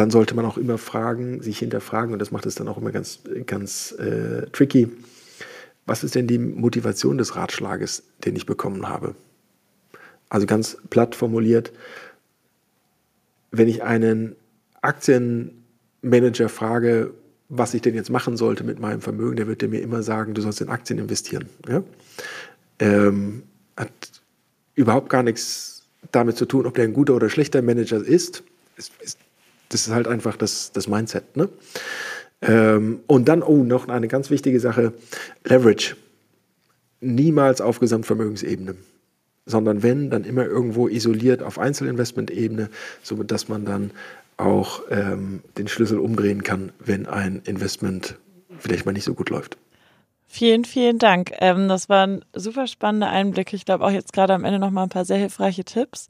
[0.00, 2.90] dann sollte man auch immer fragen, sich hinterfragen, und das macht es dann auch immer
[2.90, 4.88] ganz, ganz äh, tricky,
[5.84, 9.14] was ist denn die Motivation des Ratschlages, den ich bekommen habe?
[10.30, 11.70] Also ganz platt formuliert,
[13.50, 14.36] wenn ich einen
[14.80, 17.12] Aktienmanager frage,
[17.50, 20.40] was ich denn jetzt machen sollte mit meinem Vermögen, der wird mir immer sagen, du
[20.40, 21.50] sollst in Aktien investieren.
[21.68, 21.82] Ja?
[22.78, 23.42] Ähm,
[23.76, 23.90] hat
[24.76, 28.42] überhaupt gar nichts damit zu tun, ob der ein guter oder schlechter Manager ist.
[28.78, 29.18] Es ist
[29.70, 31.36] das ist halt einfach das, das Mindset.
[31.36, 31.48] Ne?
[32.42, 34.92] Ähm, und dann, oh, noch eine ganz wichtige Sache,
[35.44, 35.96] Leverage.
[37.00, 38.74] Niemals auf Gesamtvermögensebene,
[39.46, 42.68] sondern wenn, dann immer irgendwo isoliert auf Einzelinvestment-Ebene,
[43.02, 43.90] sodass man dann
[44.36, 48.16] auch ähm, den Schlüssel umdrehen kann, wenn ein Investment
[48.58, 49.56] vielleicht mal nicht so gut läuft.
[50.26, 51.32] Vielen, vielen Dank.
[51.40, 53.56] Ähm, das waren super spannende Einblicke.
[53.56, 56.08] Ich glaube auch jetzt gerade am Ende noch mal ein paar sehr hilfreiche Tipps.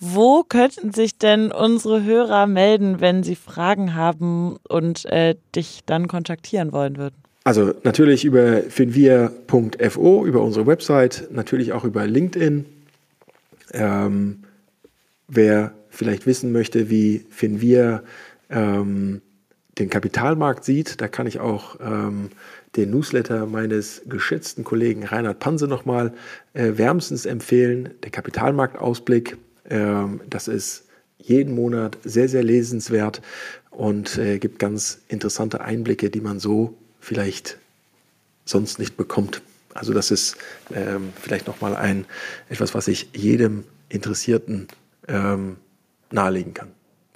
[0.00, 6.08] Wo könnten sich denn unsere Hörer melden, wenn sie Fragen haben und äh, dich dann
[6.08, 7.14] kontaktieren wollen würden?
[7.44, 12.64] Also natürlich über finvia.fo, über unsere Website, natürlich auch über LinkedIn.
[13.72, 14.44] Ähm,
[15.28, 18.02] wer vielleicht wissen möchte, wie Finvia
[18.50, 19.20] ähm,
[19.78, 22.30] den Kapitalmarkt sieht, da kann ich auch ähm,
[22.76, 26.12] den Newsletter meines geschätzten Kollegen Reinhard Panse nochmal
[26.54, 27.90] äh, wärmstens empfehlen.
[28.02, 29.36] Der Kapitalmarktausblick
[29.68, 30.84] das ist
[31.18, 33.22] jeden Monat sehr, sehr lesenswert
[33.70, 37.58] und äh, gibt ganz interessante Einblicke, die man so vielleicht
[38.44, 39.42] sonst nicht bekommt.
[39.72, 40.36] Also das ist
[40.72, 42.04] ähm, vielleicht nochmal ein
[42.48, 44.68] etwas, was ich jedem Interessierten
[45.08, 45.56] ähm,
[46.10, 46.70] nahelegen kann.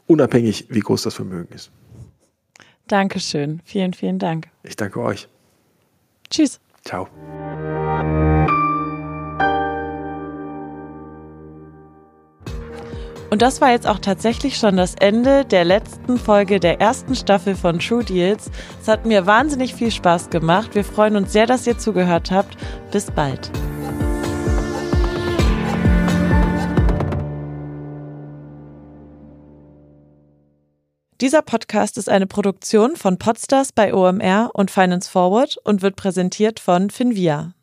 [0.06, 1.70] Unabhängig, wie groß das Vermögen ist.
[2.88, 3.60] Dankeschön.
[3.64, 4.48] Vielen, vielen Dank.
[4.62, 5.28] Ich danke euch.
[6.30, 6.58] Tschüss.
[6.84, 7.08] Ciao.
[13.30, 17.54] Und das war jetzt auch tatsächlich schon das Ende der letzten Folge der ersten Staffel
[17.54, 18.50] von True Deals.
[18.80, 20.74] Es hat mir wahnsinnig viel Spaß gemacht.
[20.74, 22.56] Wir freuen uns sehr, dass ihr zugehört habt.
[22.90, 23.50] Bis bald.
[31.20, 36.60] Dieser Podcast ist eine Produktion von Podstars bei OMR und Finance Forward und wird präsentiert
[36.60, 37.54] von Finvia.